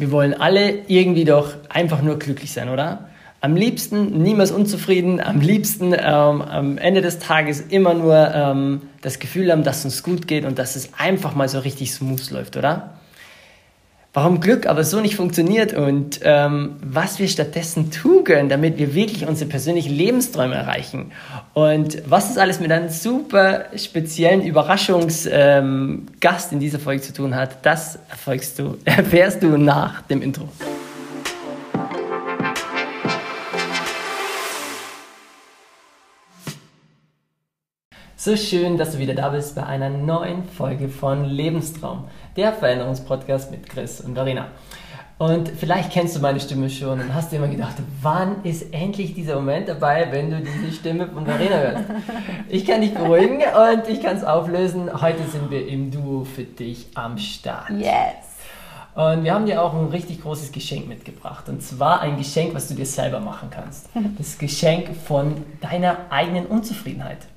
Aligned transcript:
Wir 0.00 0.10
wollen 0.10 0.32
alle 0.32 0.86
irgendwie 0.86 1.24
doch 1.24 1.52
einfach 1.68 2.00
nur 2.00 2.18
glücklich 2.18 2.52
sein, 2.52 2.70
oder? 2.70 3.10
Am 3.42 3.54
liebsten 3.54 4.22
niemals 4.22 4.50
unzufrieden, 4.50 5.20
am 5.20 5.40
liebsten 5.40 5.92
ähm, 5.92 6.40
am 6.40 6.78
Ende 6.78 7.02
des 7.02 7.18
Tages 7.18 7.60
immer 7.60 7.92
nur 7.92 8.16
ähm, 8.34 8.80
das 9.02 9.18
Gefühl 9.18 9.52
haben, 9.52 9.62
dass 9.62 9.80
es 9.80 9.84
uns 9.84 10.02
gut 10.02 10.26
geht 10.26 10.46
und 10.46 10.58
dass 10.58 10.74
es 10.74 10.94
einfach 10.98 11.34
mal 11.34 11.50
so 11.50 11.58
richtig 11.58 11.92
smooth 11.92 12.30
läuft, 12.30 12.56
oder? 12.56 12.94
Warum 14.12 14.40
Glück 14.40 14.66
aber 14.66 14.84
so 14.84 15.00
nicht 15.00 15.16
funktioniert 15.16 15.72
und 15.72 16.20
ähm, 16.24 16.76
was 16.82 17.18
wir 17.18 17.28
stattdessen 17.28 17.90
tun 17.90 18.24
können, 18.24 18.48
damit 18.48 18.78
wir 18.78 18.94
wirklich 18.94 19.26
unsere 19.26 19.48
persönlichen 19.48 19.92
Lebensträume 19.92 20.54
erreichen. 20.54 21.12
Und 21.54 22.02
was 22.08 22.30
es 22.30 22.38
alles 22.38 22.60
mit 22.60 22.72
einem 22.72 22.88
super 22.88 23.66
speziellen 23.76 24.42
Überraschungsgast 24.42 25.32
ähm, 25.32 26.08
in 26.50 26.60
dieser 26.60 26.78
Folge 26.78 27.02
zu 27.02 27.12
tun 27.12 27.34
hat, 27.34 27.64
das 27.64 27.98
erfolgst 28.08 28.58
du, 28.58 28.76
erfährst 28.84 29.42
du 29.42 29.56
nach 29.56 30.02
dem 30.02 30.22
Intro. 30.22 30.48
So 38.22 38.36
schön, 38.36 38.76
dass 38.76 38.92
du 38.92 38.98
wieder 38.98 39.14
da 39.14 39.30
bist 39.30 39.54
bei 39.54 39.64
einer 39.64 39.88
neuen 39.88 40.44
Folge 40.44 40.90
von 40.90 41.24
Lebenstraum, 41.24 42.04
der 42.36 42.52
Veränderungspodcast 42.52 43.50
mit 43.50 43.66
Chris 43.66 44.02
und 44.02 44.12
Verena. 44.12 44.48
Und 45.16 45.48
vielleicht 45.48 45.90
kennst 45.90 46.16
du 46.16 46.20
meine 46.20 46.38
Stimme 46.38 46.68
schon 46.68 47.00
und 47.00 47.14
hast 47.14 47.32
dir 47.32 47.36
immer 47.36 47.48
gedacht, 47.48 47.76
wann 48.02 48.44
ist 48.44 48.74
endlich 48.74 49.14
dieser 49.14 49.36
Moment 49.36 49.70
dabei, 49.70 50.08
wenn 50.10 50.30
du 50.30 50.42
diese 50.42 50.70
Stimme 50.70 51.08
von 51.08 51.24
Verena 51.24 51.56
hörst? 51.56 51.84
Ich 52.50 52.66
kann 52.66 52.82
dich 52.82 52.92
beruhigen 52.92 53.38
und 53.38 53.88
ich 53.88 54.02
kann 54.02 54.18
es 54.18 54.22
auflösen. 54.22 55.00
Heute 55.00 55.24
sind 55.24 55.50
wir 55.50 55.66
im 55.66 55.90
Duo 55.90 56.24
für 56.24 56.44
dich 56.44 56.88
am 56.96 57.16
Start. 57.16 57.70
Yes! 57.70 57.88
Und 58.96 59.24
wir 59.24 59.32
haben 59.32 59.46
dir 59.46 59.62
auch 59.62 59.72
ein 59.72 59.86
richtig 59.86 60.20
großes 60.20 60.52
Geschenk 60.52 60.88
mitgebracht. 60.88 61.48
Und 61.48 61.62
zwar 61.62 62.02
ein 62.02 62.18
Geschenk, 62.18 62.54
was 62.54 62.68
du 62.68 62.74
dir 62.74 62.84
selber 62.84 63.20
machen 63.20 63.48
kannst. 63.50 63.88
Das 64.18 64.36
Geschenk 64.36 64.90
von 65.06 65.42
deiner 65.62 65.96
eigenen 66.10 66.44
Unzufriedenheit. 66.44 67.29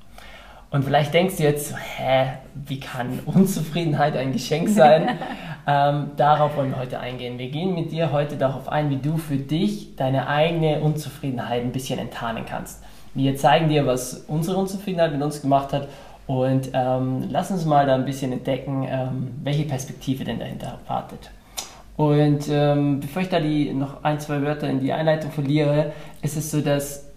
Und 0.74 0.84
vielleicht 0.84 1.14
denkst 1.14 1.36
du 1.36 1.44
jetzt, 1.44 1.72
hä, 1.72 2.32
wie 2.66 2.80
kann 2.80 3.20
Unzufriedenheit 3.26 4.16
ein 4.16 4.32
Geschenk 4.32 4.68
sein? 4.68 5.08
ähm, 5.68 6.10
darauf 6.16 6.56
wollen 6.56 6.72
wir 6.72 6.80
heute 6.80 6.98
eingehen. 6.98 7.38
Wir 7.38 7.48
gehen 7.48 7.76
mit 7.76 7.92
dir 7.92 8.10
heute 8.10 8.34
darauf 8.34 8.68
ein, 8.68 8.90
wie 8.90 8.96
du 8.96 9.16
für 9.16 9.36
dich 9.36 9.94
deine 9.94 10.26
eigene 10.26 10.80
Unzufriedenheit 10.80 11.62
ein 11.62 11.70
bisschen 11.70 12.00
enttarnen 12.00 12.44
kannst. 12.44 12.82
Wir 13.14 13.36
zeigen 13.36 13.68
dir, 13.68 13.86
was 13.86 14.24
unsere 14.26 14.56
Unzufriedenheit 14.56 15.12
mit 15.12 15.22
uns 15.22 15.40
gemacht 15.40 15.72
hat 15.72 15.86
und 16.26 16.70
ähm, 16.72 17.28
lass 17.30 17.52
uns 17.52 17.64
mal 17.64 17.86
da 17.86 17.94
ein 17.94 18.04
bisschen 18.04 18.32
entdecken, 18.32 18.84
ähm, 18.90 19.30
welche 19.44 19.66
Perspektive 19.66 20.24
denn 20.24 20.40
dahinter 20.40 20.80
wartet. 20.88 21.30
Und 21.96 22.48
ähm, 22.50 22.98
bevor 22.98 23.22
ich 23.22 23.28
da 23.28 23.38
die 23.38 23.72
noch 23.72 24.02
ein, 24.02 24.18
zwei 24.18 24.42
Wörter 24.42 24.68
in 24.68 24.80
die 24.80 24.92
Einleitung 24.92 25.30
verliere, 25.30 25.92
ist 26.20 26.36
es 26.36 26.50
so, 26.50 26.60
dass 26.60 27.13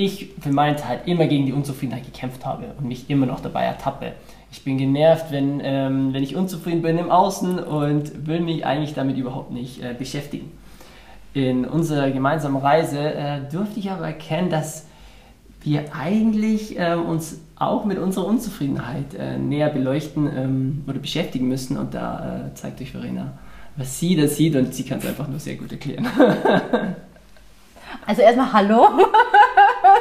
ich 0.00 0.30
für 0.40 0.50
meinen 0.50 0.76
Teil 0.76 1.00
immer 1.04 1.26
gegen 1.26 1.44
die 1.44 1.52
Unzufriedenheit 1.52 2.04
gekämpft 2.04 2.46
habe 2.46 2.64
und 2.78 2.88
mich 2.88 3.10
immer 3.10 3.26
noch 3.26 3.40
dabei 3.40 3.64
ertappe. 3.64 4.12
Ich 4.50 4.64
bin 4.64 4.78
genervt, 4.78 5.26
wenn, 5.30 5.60
ähm, 5.62 6.12
wenn 6.14 6.22
ich 6.22 6.36
unzufrieden 6.36 6.80
bin 6.80 6.98
im 6.98 7.10
Außen 7.10 7.58
und 7.58 8.26
will 8.26 8.40
mich 8.40 8.64
eigentlich 8.64 8.94
damit 8.94 9.18
überhaupt 9.18 9.52
nicht 9.52 9.82
äh, 9.82 9.94
beschäftigen. 9.96 10.50
In 11.34 11.66
unserer 11.66 12.10
gemeinsamen 12.10 12.56
Reise 12.56 12.98
äh, 12.98 13.40
durfte 13.52 13.78
ich 13.78 13.90
aber 13.90 14.06
erkennen, 14.06 14.48
dass 14.48 14.86
wir 15.62 15.84
eigentlich 15.94 16.78
äh, 16.78 16.94
uns 16.94 17.40
auch 17.56 17.84
mit 17.84 17.98
unserer 17.98 18.24
Unzufriedenheit 18.24 19.14
äh, 19.14 19.36
näher 19.36 19.68
beleuchten 19.68 20.30
ähm, 20.34 20.84
oder 20.88 20.98
beschäftigen 20.98 21.46
müssen. 21.46 21.76
Und 21.76 21.92
da 21.92 22.46
äh, 22.46 22.54
zeigt 22.54 22.80
euch 22.80 22.90
Verena, 22.90 23.32
was 23.76 24.00
sie 24.00 24.16
da 24.16 24.26
sieht 24.26 24.56
und 24.56 24.74
sie 24.74 24.84
kann 24.84 24.98
es 24.98 25.06
einfach 25.06 25.28
nur 25.28 25.38
sehr 25.38 25.56
gut 25.56 25.70
erklären. 25.70 26.06
Also 28.06 28.22
erstmal 28.22 28.52
Hallo. 28.52 28.88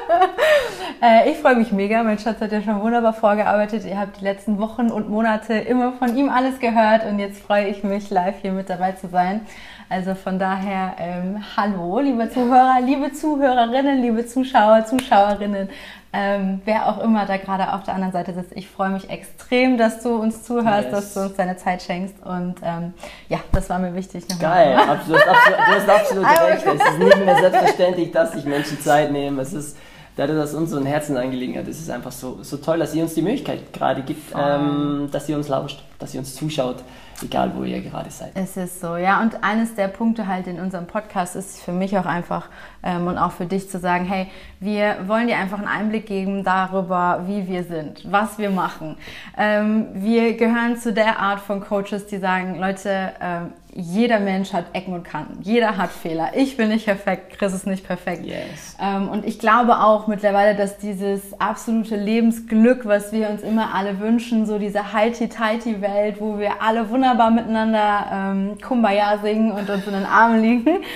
Äh, 1.02 1.32
ich 1.32 1.38
freue 1.38 1.56
mich 1.56 1.72
mega. 1.72 2.04
Mein 2.04 2.20
Schatz 2.20 2.42
hat 2.42 2.52
ja 2.52 2.62
schon 2.62 2.82
wunderbar 2.82 3.14
vorgearbeitet. 3.14 3.86
Ihr 3.86 3.98
habt 3.98 4.20
die 4.20 4.26
letzten 4.26 4.60
Wochen 4.60 4.92
und 4.92 5.10
Monate 5.10 5.54
immer 5.54 5.94
von 5.94 6.18
ihm 6.18 6.28
alles 6.28 6.60
gehört 6.60 7.06
und 7.06 7.20
jetzt 7.20 7.42
freue 7.42 7.70
ich 7.70 7.86
mich, 7.86 8.10
live 8.10 8.42
hier 8.42 8.52
mit 8.52 8.70
dabei 8.70 8.92
zu 8.92 9.08
sein. 9.08 9.40
Also 9.88 10.14
von 10.14 10.40
daher, 10.40 10.96
ähm, 11.00 11.42
hallo, 11.56 12.00
liebe 12.00 12.30
Zuhörer, 12.30 12.80
liebe 12.82 13.14
Zuhörerinnen, 13.14 14.02
liebe 14.02 14.26
Zuschauer, 14.26 14.86
Zuschauerinnen, 14.86 15.70
ähm, 16.12 16.62
wer 16.66 16.88
auch 16.88 17.00
immer 17.00 17.26
da 17.26 17.38
gerade 17.38 17.72
auf 17.72 17.84
der 17.84 17.94
anderen 17.94 18.12
Seite 18.12 18.34
sitzt. 18.34 18.52
Ich 18.56 18.68
freue 18.68 18.90
mich 18.90 19.10
extrem, 19.10 19.78
dass 19.78 20.04
du 20.04 20.16
uns 20.16 20.44
zuhörst, 20.44 20.90
yes. 20.90 20.92
dass 20.92 21.14
du 21.14 21.20
uns 21.22 21.36
deine 21.36 21.56
Zeit 21.56 21.82
schenkst. 21.82 22.16
Und 22.26 22.56
ähm, 22.62 22.94
ja, 23.30 23.40
das 23.54 23.70
war 23.70 23.80
mir 23.80 23.96
wichtig. 23.96 24.26
Geil, 24.40 24.76
absolut, 24.76 25.26
absolut, 25.26 25.60
du 25.60 25.74
hast 25.74 25.90
absolut 25.90 26.26
recht. 26.42 26.66
Es 26.66 26.90
ist 26.90 27.00
nicht 27.00 27.26
mehr 27.26 27.38
selbstverständlich, 27.38 28.12
dass 28.12 28.34
sich 28.34 28.44
Menschen 28.44 28.82
Zeit 28.82 29.12
nehmen. 29.12 29.40
Es 29.40 29.54
ist 29.54 29.78
dadurch, 30.20 30.38
dass 30.40 30.54
uns 30.54 30.70
so 30.72 30.78
ein 30.78 30.86
Herzenangelegenheit 30.86 31.68
ist, 31.68 31.78
ist 31.78 31.84
es 31.84 31.90
einfach 31.90 32.12
so, 32.12 32.40
so 32.42 32.58
toll, 32.58 32.80
dass 32.80 32.92
sie 32.92 33.02
uns 33.02 33.14
die 33.14 33.22
Möglichkeit 33.22 33.74
gerade 33.74 34.02
gibt, 34.02 34.34
ähm, 34.36 35.10
dass 35.12 35.28
sie 35.28 35.34
uns 35.34 35.48
lauscht, 35.48 35.84
dass 35.98 36.12
sie 36.12 36.18
uns 36.18 36.36
zuschaut 36.36 36.84
egal 37.24 37.52
wo 37.56 37.64
ihr 37.64 37.82
gerade 37.82 38.10
seid. 38.10 38.32
Es 38.36 38.58
ist 38.58 38.82
so, 38.82 38.96
ja. 38.96 39.22
Und 39.22 39.44
eines 39.44 39.76
der 39.76 39.88
Punkte 39.88 40.28
halt 40.28 40.48
in 40.48 40.60
unserem 40.60 40.88
Podcast 40.88 41.36
ist 41.36 41.62
für 41.62 41.72
mich 41.72 41.98
auch 41.98 42.06
einfach 42.06 42.48
ähm, 42.84 43.08
und 43.08 43.18
auch 43.18 43.32
für 43.32 43.46
dich 43.46 43.70
zu 43.70 43.80
sagen, 43.80 44.06
hey, 44.06 44.28
wir 44.60 45.08
wollen 45.08 45.28
dir 45.28 45.38
einfach 45.38 45.60
einen 45.60 45.68
Einblick 45.68 46.06
geben 46.06 46.44
darüber, 46.44 47.24
wie 47.28 47.48
wir 47.48 47.64
sind, 47.64 48.12
was 48.12 48.38
wir 48.38 48.50
machen. 48.50 48.98
Ähm, 49.38 49.88
wir 49.94 50.36
gehören 50.38 50.78
zu 50.78 50.94
der 50.94 51.20
Art 51.20 51.40
von 51.40 51.62
Coaches, 51.62 52.08
die 52.08 52.18
sagen, 52.18 52.60
Leute, 52.60 53.12
ähm, 53.22 53.54
jeder 53.74 54.20
Mensch 54.20 54.52
hat 54.52 54.66
Ecken 54.74 54.94
und 54.94 55.04
Kanten. 55.04 55.42
Jeder 55.44 55.78
hat 55.78 55.92
Fehler. 55.92 56.32
Ich 56.36 56.58
bin 56.58 56.70
nicht 56.70 56.86
perfekt, 56.86 57.38
Chris 57.38 57.54
ist 57.54 57.68
nicht 57.68 57.86
perfekt. 57.86 58.26
Yes. 58.26 58.76
Ähm, 58.82 59.10
und 59.10 59.26
ich 59.26 59.40
glaube 59.40 59.80
auch 59.80 60.08
mittlerweile, 60.08 60.56
dass 60.56 60.78
dieses 60.78 61.40
absolute 61.40 61.96
Lebensglück, 61.96 62.86
was 62.86 63.12
wir 63.12 63.30
uns 63.30 63.42
immer 63.42 63.74
alle 63.76 64.00
wünschen, 64.00 64.46
so 64.46 64.58
diese 64.58 64.94
heiti-teiti-Welt, 64.94 66.20
wo 66.20 66.40
wir 66.40 66.62
alle 66.62 66.90
wunderbar 66.90 67.30
miteinander 67.32 68.06
ähm, 68.12 68.58
Kumbaya 68.62 69.20
singen 69.20 69.52
und 69.52 69.70
uns 69.70 69.86
in 69.86 69.94
den 69.94 70.06
Armen 70.06 70.42
liegen. 70.42 70.80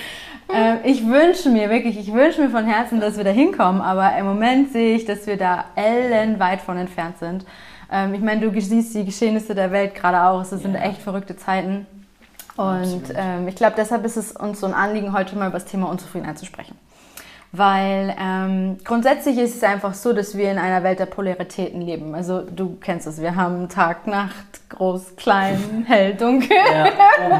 Ähm, 0.52 0.80
ich 0.84 1.06
wünsche 1.06 1.48
mir 1.48 1.70
wirklich, 1.70 1.98
ich 1.98 2.12
wünsche 2.12 2.42
mir 2.42 2.50
von 2.50 2.66
Herzen, 2.66 3.00
dass 3.00 3.16
wir 3.16 3.24
da 3.24 3.30
hinkommen, 3.30 3.80
aber 3.80 4.14
im 4.18 4.26
Moment 4.26 4.72
sehe 4.72 4.94
ich, 4.94 5.06
dass 5.06 5.26
wir 5.26 5.38
da 5.38 5.64
ellenweit 5.74 6.60
von 6.60 6.76
entfernt 6.76 7.16
sind. 7.16 7.46
Ähm, 7.90 8.12
ich 8.12 8.20
meine, 8.20 8.42
du 8.42 8.60
siehst 8.60 8.94
die 8.94 9.06
Geschehnisse 9.06 9.54
der 9.54 9.70
Welt 9.72 9.94
gerade 9.94 10.22
auch. 10.22 10.42
Es 10.42 10.50
sind 10.50 10.74
ja. 10.74 10.82
echt 10.82 11.00
verrückte 11.00 11.36
Zeiten. 11.36 11.86
Und 12.56 13.02
ähm, 13.14 13.48
ich 13.48 13.56
glaube, 13.56 13.74
deshalb 13.76 14.04
ist 14.04 14.16
es 14.16 14.32
uns 14.32 14.60
so 14.60 14.66
ein 14.66 14.74
Anliegen, 14.74 15.12
heute 15.12 15.36
mal 15.36 15.48
über 15.48 15.58
das 15.58 15.64
Thema 15.64 15.88
Unzufriedenheit 15.88 16.38
zu 16.38 16.46
sprechen. 16.46 16.76
Weil 17.56 18.16
ähm, 18.20 18.78
grundsätzlich 18.82 19.38
ist 19.38 19.54
es 19.54 19.62
einfach 19.62 19.94
so, 19.94 20.12
dass 20.12 20.36
wir 20.36 20.50
in 20.50 20.58
einer 20.58 20.82
Welt 20.82 20.98
der 20.98 21.06
Polaritäten 21.06 21.80
leben. 21.82 22.12
Also 22.14 22.40
du 22.40 22.76
kennst 22.80 23.06
es, 23.06 23.22
wir 23.22 23.36
haben 23.36 23.68
Tag, 23.68 24.08
Nacht, 24.08 24.68
groß, 24.70 25.14
klein, 25.16 25.84
hell, 25.86 26.14
dunkel. 26.14 26.50
Ja, 26.50 26.90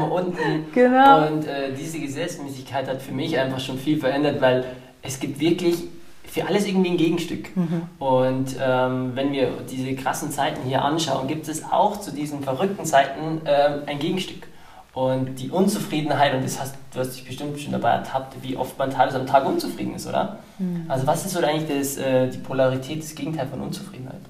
oben, 0.05 0.11
unten. 0.27 0.71
Genau. 0.73 1.27
Und 1.27 1.45
äh, 1.45 1.73
diese 1.77 1.99
Gesetzmäßigkeit 1.99 2.87
hat 2.87 3.01
für 3.01 3.11
mich 3.11 3.37
einfach 3.37 3.59
schon 3.59 3.77
viel 3.77 3.99
verändert, 3.99 4.39
weil 4.39 4.63
es 5.01 5.19
gibt 5.19 5.41
wirklich 5.41 5.83
für 6.23 6.47
alles 6.47 6.65
irgendwie 6.65 6.91
ein 6.91 6.97
Gegenstück. 6.97 7.55
Mhm. 7.55 7.81
Und 7.99 8.55
ähm, 8.61 9.11
wenn 9.15 9.33
wir 9.33 9.49
diese 9.69 9.95
krassen 9.95 10.31
Zeiten 10.31 10.61
hier 10.65 10.81
anschauen, 10.81 11.27
gibt 11.27 11.49
es 11.49 11.63
auch 11.69 11.99
zu 11.99 12.11
diesen 12.11 12.41
verrückten 12.41 12.85
Zeiten 12.85 13.41
äh, 13.45 13.81
ein 13.85 13.99
Gegenstück. 13.99 14.47
Und 14.95 15.35
die 15.35 15.49
Unzufriedenheit, 15.49 16.33
und 16.33 16.43
das 16.43 16.57
hast, 16.59 16.75
du 16.93 16.99
hast 17.01 17.11
dich 17.15 17.25
bestimmt 17.25 17.59
schon 17.59 17.73
dabei 17.73 17.91
ertappt, 17.91 18.41
wie 18.41 18.55
oft 18.55 18.79
man 18.79 18.89
teilweise 18.89 19.19
am 19.19 19.27
Tag 19.27 19.45
unzufrieden 19.45 19.93
ist, 19.93 20.07
oder? 20.07 20.37
Mhm. 20.57 20.85
Also 20.87 21.05
was 21.05 21.25
ist 21.25 21.33
so 21.33 21.39
eigentlich 21.39 21.67
das, 21.67 21.97
äh, 21.97 22.29
die 22.29 22.37
Polarität, 22.37 23.03
das 23.03 23.13
Gegenteil 23.13 23.45
von 23.45 23.59
Unzufriedenheit? 23.59 24.21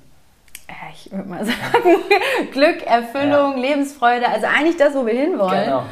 Ich 0.91 1.11
würde 1.11 1.29
mal 1.29 1.45
sagen, 1.45 2.49
Glück, 2.51 2.81
Erfüllung, 2.83 3.57
ja. 3.57 3.61
Lebensfreude, 3.61 4.27
also 4.27 4.47
eigentlich 4.47 4.77
das, 4.77 4.95
wo 4.95 5.05
wir 5.05 5.13
hinwollen. 5.13 5.65
Genau. 5.65 5.83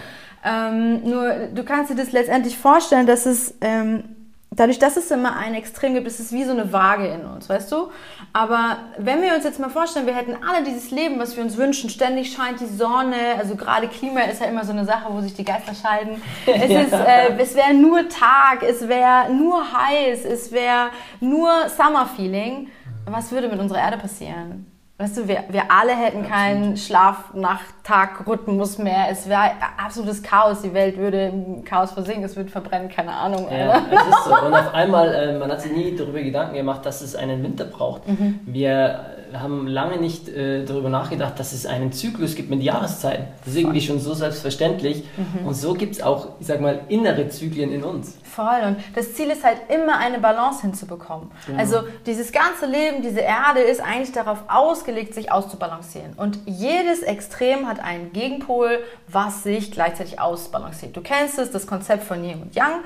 Ähm, 0.43 1.07
nur 1.07 1.31
du 1.53 1.63
kannst 1.63 1.91
dir 1.91 1.95
das 1.95 2.11
letztendlich 2.11 2.57
vorstellen, 2.57 3.05
dass 3.05 3.27
es 3.27 3.53
ähm, 3.61 4.12
dadurch, 4.55 4.79
dass 4.79 4.97
es 4.97 5.11
immer 5.11 5.35
ein 5.35 5.53
Extrem 5.53 5.93
gibt, 5.93 6.07
ist 6.07 6.19
es 6.19 6.31
wie 6.31 6.43
so 6.43 6.51
eine 6.51 6.71
Waage 6.73 7.07
in 7.07 7.25
uns, 7.25 7.49
weißt 7.49 7.71
du? 7.71 7.89
Aber 8.33 8.77
wenn 8.97 9.21
wir 9.21 9.35
uns 9.35 9.43
jetzt 9.43 9.59
mal 9.59 9.69
vorstellen, 9.69 10.05
wir 10.05 10.15
hätten 10.15 10.35
alle 10.47 10.63
dieses 10.63 10.91
Leben, 10.91 11.19
was 11.19 11.35
wir 11.35 11.43
uns 11.43 11.57
wünschen, 11.57 11.89
ständig 11.89 12.33
scheint 12.33 12.59
die 12.59 12.65
Sonne, 12.65 13.35
also 13.37 13.55
gerade 13.55 13.87
Klima 13.87 14.21
ist 14.21 14.41
ja 14.41 14.47
immer 14.47 14.65
so 14.65 14.71
eine 14.71 14.85
Sache, 14.85 15.05
wo 15.09 15.21
sich 15.21 15.33
die 15.33 15.45
Geister 15.45 15.73
scheiden. 15.73 16.21
Es, 16.45 16.69
ja. 16.91 17.03
äh, 17.03 17.37
es 17.37 17.55
wäre 17.55 17.73
nur 17.73 18.07
Tag, 18.09 18.63
es 18.63 18.87
wäre 18.87 19.31
nur 19.33 19.63
heiß, 19.73 20.25
es 20.25 20.51
wäre 20.51 20.89
nur 21.19 21.49
Summer-Feeling. 21.69 22.69
Was 23.05 23.31
würde 23.31 23.49
mit 23.49 23.59
unserer 23.59 23.79
Erde 23.79 23.97
passieren? 23.97 24.72
Weißt 25.03 25.17
du, 25.17 25.27
wir, 25.27 25.43
wir 25.49 25.69
alle 25.69 25.91
hätten 25.91 26.25
keinen 26.25 26.77
Schlaf-Nacht-Tag-Rhythmus 26.77 28.77
mehr. 28.77 29.07
Es 29.11 29.27
wäre 29.27 29.51
absolutes 29.75 30.23
Chaos. 30.23 30.61
Die 30.61 30.73
Welt 30.73 30.95
würde 30.95 31.25
im 31.25 31.65
Chaos 31.65 31.91
versinken, 31.91 32.23
es 32.23 32.37
würde 32.37 32.49
verbrennen, 32.49 32.87
keine 32.87 33.11
Ahnung. 33.11 33.49
Ja, 33.51 33.81
es 33.91 34.07
ist 34.07 34.23
so. 34.23 34.33
Und 34.45 34.53
auf 34.53 34.73
einmal, 34.73 35.13
äh, 35.13 35.37
man 35.37 35.51
hat 35.51 35.59
sich 35.59 35.73
nie 35.73 35.93
darüber 35.93 36.21
Gedanken 36.21 36.55
gemacht, 36.55 36.85
dass 36.85 37.01
es 37.01 37.17
einen 37.17 37.43
Winter 37.43 37.65
braucht. 37.65 38.07
Mhm. 38.07 38.39
Wir 38.45 39.12
haben 39.41 39.67
lange 39.67 39.97
nicht 39.97 40.29
äh, 40.29 40.65
darüber 40.65 40.89
nachgedacht, 40.89 41.39
dass 41.39 41.53
es 41.53 41.65
einen 41.65 41.91
Zyklus 41.91 42.35
gibt 42.35 42.49
mit 42.49 42.61
Jahreszeiten. 42.61 43.27
Das 43.43 43.53
ist 43.53 43.59
irgendwie 43.59 43.81
schon 43.81 43.99
so 43.99 44.13
selbstverständlich. 44.13 45.03
Mhm. 45.17 45.47
Und 45.47 45.53
so 45.53 45.73
gibt 45.73 45.95
es 45.95 46.01
auch, 46.01 46.29
ich 46.39 46.47
sag 46.47 46.61
mal, 46.61 46.81
innere 46.89 47.29
Zyklen 47.29 47.71
in 47.71 47.83
uns. 47.83 48.17
Voll. 48.23 48.61
Und 48.65 48.77
das 48.95 49.13
Ziel 49.13 49.29
ist 49.29 49.43
halt 49.43 49.57
immer 49.69 49.97
eine 49.97 50.19
Balance 50.19 50.61
hinzubekommen. 50.61 51.31
Genau. 51.45 51.59
Also 51.59 51.83
dieses 52.05 52.31
ganze 52.31 52.65
Leben, 52.65 53.01
diese 53.01 53.19
Erde 53.19 53.59
ist 53.59 53.81
eigentlich 53.81 54.11
darauf 54.11 54.39
ausgelegt, 54.47 55.13
sich 55.13 55.31
auszubalancieren. 55.31 56.13
Und 56.13 56.39
jedes 56.45 57.01
Extrem 57.03 57.67
hat 57.67 57.79
einen 57.79 58.11
Gegenpol, 58.11 58.79
was 59.07 59.43
sich 59.43 59.71
gleichzeitig 59.71 60.19
ausbalanciert. 60.19 60.97
Du 60.97 61.01
kennst 61.01 61.37
es, 61.37 61.51
das 61.51 61.67
Konzept 61.67 62.03
von 62.03 62.23
Yin 62.23 62.41
und 62.41 62.55
Yang. 62.55 62.81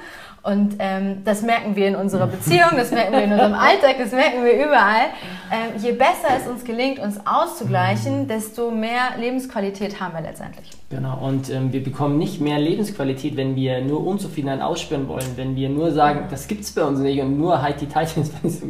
Und 0.47 0.75
ähm, 0.79 1.23
das 1.25 1.41
merken 1.41 1.75
wir 1.75 1.89
in 1.89 1.97
unserer 1.97 2.25
Beziehung, 2.25 2.69
das 2.77 2.91
merken 2.91 3.11
wir 3.11 3.23
in 3.23 3.33
unserem 3.33 3.53
Alltag, 3.53 3.97
das 3.99 4.13
merken 4.13 4.45
wir 4.45 4.53
überall. 4.53 5.07
Ähm, 5.51 5.81
je 5.83 5.91
besser 5.91 6.29
es 6.39 6.47
uns 6.47 6.63
gelingt, 6.63 6.99
uns 6.99 7.19
auszugleichen, 7.25 8.29
desto 8.29 8.71
mehr 8.71 9.17
Lebensqualität 9.19 9.99
haben 9.99 10.13
wir 10.13 10.21
letztendlich. 10.21 10.69
Genau, 10.89 11.17
und 11.19 11.49
ähm, 11.49 11.73
wir 11.73 11.83
bekommen 11.83 12.17
nicht 12.17 12.39
mehr 12.39 12.59
Lebensqualität, 12.59 13.35
wenn 13.35 13.57
wir 13.57 13.81
nur 13.81 14.07
Unzufriedenheit 14.07 14.61
ausspüren 14.61 15.09
wollen, 15.09 15.35
wenn 15.35 15.57
wir 15.57 15.67
nur 15.67 15.91
sagen, 15.91 16.27
das 16.31 16.47
gibt 16.47 16.63
es 16.63 16.71
bei 16.71 16.85
uns 16.85 16.99
nicht 16.99 17.19
und 17.19 17.37
nur 17.37 17.61
Heidi 17.61 17.85
Tighty, 17.85 18.21
das 18.43 18.61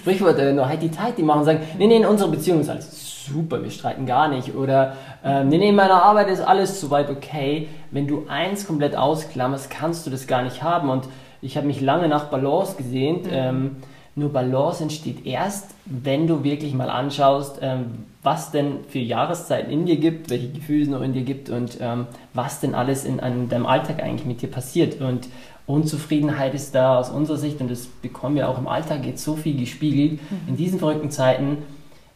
Sprichwort, 0.00 0.36
äh, 0.40 0.52
nur 0.52 0.68
Heidi 0.68 0.88
Tighty 0.88 1.22
machen 1.22 1.38
und 1.40 1.44
sagen, 1.44 1.60
nee, 1.78 1.86
nee, 1.86 1.98
in 1.98 2.06
unserer 2.06 2.30
Beziehung 2.32 2.58
ist 2.58 2.70
alles 2.70 3.13
super, 3.26 3.62
wir 3.62 3.70
streiten 3.70 4.06
gar 4.06 4.28
nicht 4.28 4.54
oder 4.54 4.96
ähm, 5.24 5.48
nee, 5.48 5.58
nee, 5.58 5.68
in 5.70 5.76
meiner 5.76 6.02
Arbeit 6.02 6.28
ist 6.28 6.40
alles 6.40 6.80
soweit 6.80 7.10
okay. 7.10 7.68
Wenn 7.90 8.06
du 8.06 8.26
eins 8.28 8.66
komplett 8.66 8.96
ausklammerst, 8.96 9.70
kannst 9.70 10.06
du 10.06 10.10
das 10.10 10.26
gar 10.26 10.42
nicht 10.42 10.62
haben 10.62 10.90
und 10.90 11.04
ich 11.42 11.56
habe 11.56 11.66
mich 11.66 11.80
lange 11.80 12.08
nach 12.08 12.24
Balance 12.24 12.76
gesehnt. 12.76 13.26
Mhm. 13.26 13.32
Ähm, 13.32 13.76
nur 14.16 14.32
Balance 14.32 14.82
entsteht 14.82 15.26
erst, 15.26 15.74
wenn 15.86 16.28
du 16.28 16.44
wirklich 16.44 16.72
mal 16.72 16.88
anschaust, 16.88 17.58
ähm, 17.62 18.04
was 18.22 18.52
denn 18.52 18.84
für 18.88 19.00
Jahreszeiten 19.00 19.72
in 19.72 19.86
dir 19.86 19.96
gibt, 19.96 20.30
welche 20.30 20.50
Gefühle 20.50 20.82
es 20.84 20.88
noch 20.88 21.02
in 21.02 21.12
dir 21.12 21.22
gibt 21.22 21.50
und 21.50 21.78
ähm, 21.80 22.06
was 22.32 22.60
denn 22.60 22.74
alles 22.74 23.04
in, 23.04 23.18
in, 23.18 23.48
deinem 23.48 23.66
Alltag 23.66 24.02
eigentlich 24.02 24.24
mit 24.24 24.40
dir 24.40 24.50
passiert. 24.50 25.00
Und 25.00 25.28
Unzufriedenheit 25.66 26.54
ist 26.54 26.74
da 26.74 26.98
aus 26.98 27.10
unserer 27.10 27.38
Sicht, 27.38 27.60
und 27.60 27.70
das 27.70 27.86
bekommen 27.86 28.36
wir 28.36 28.48
auch 28.48 28.58
im 28.58 28.68
Alltag 28.68 29.04
jetzt 29.04 29.24
so 29.24 29.34
viel 29.34 29.58
gespiegelt, 29.58 30.12
mhm. 30.12 30.48
in 30.48 30.56
diesen 30.56 30.78
verrückten 30.78 31.10
Zeiten 31.10 31.58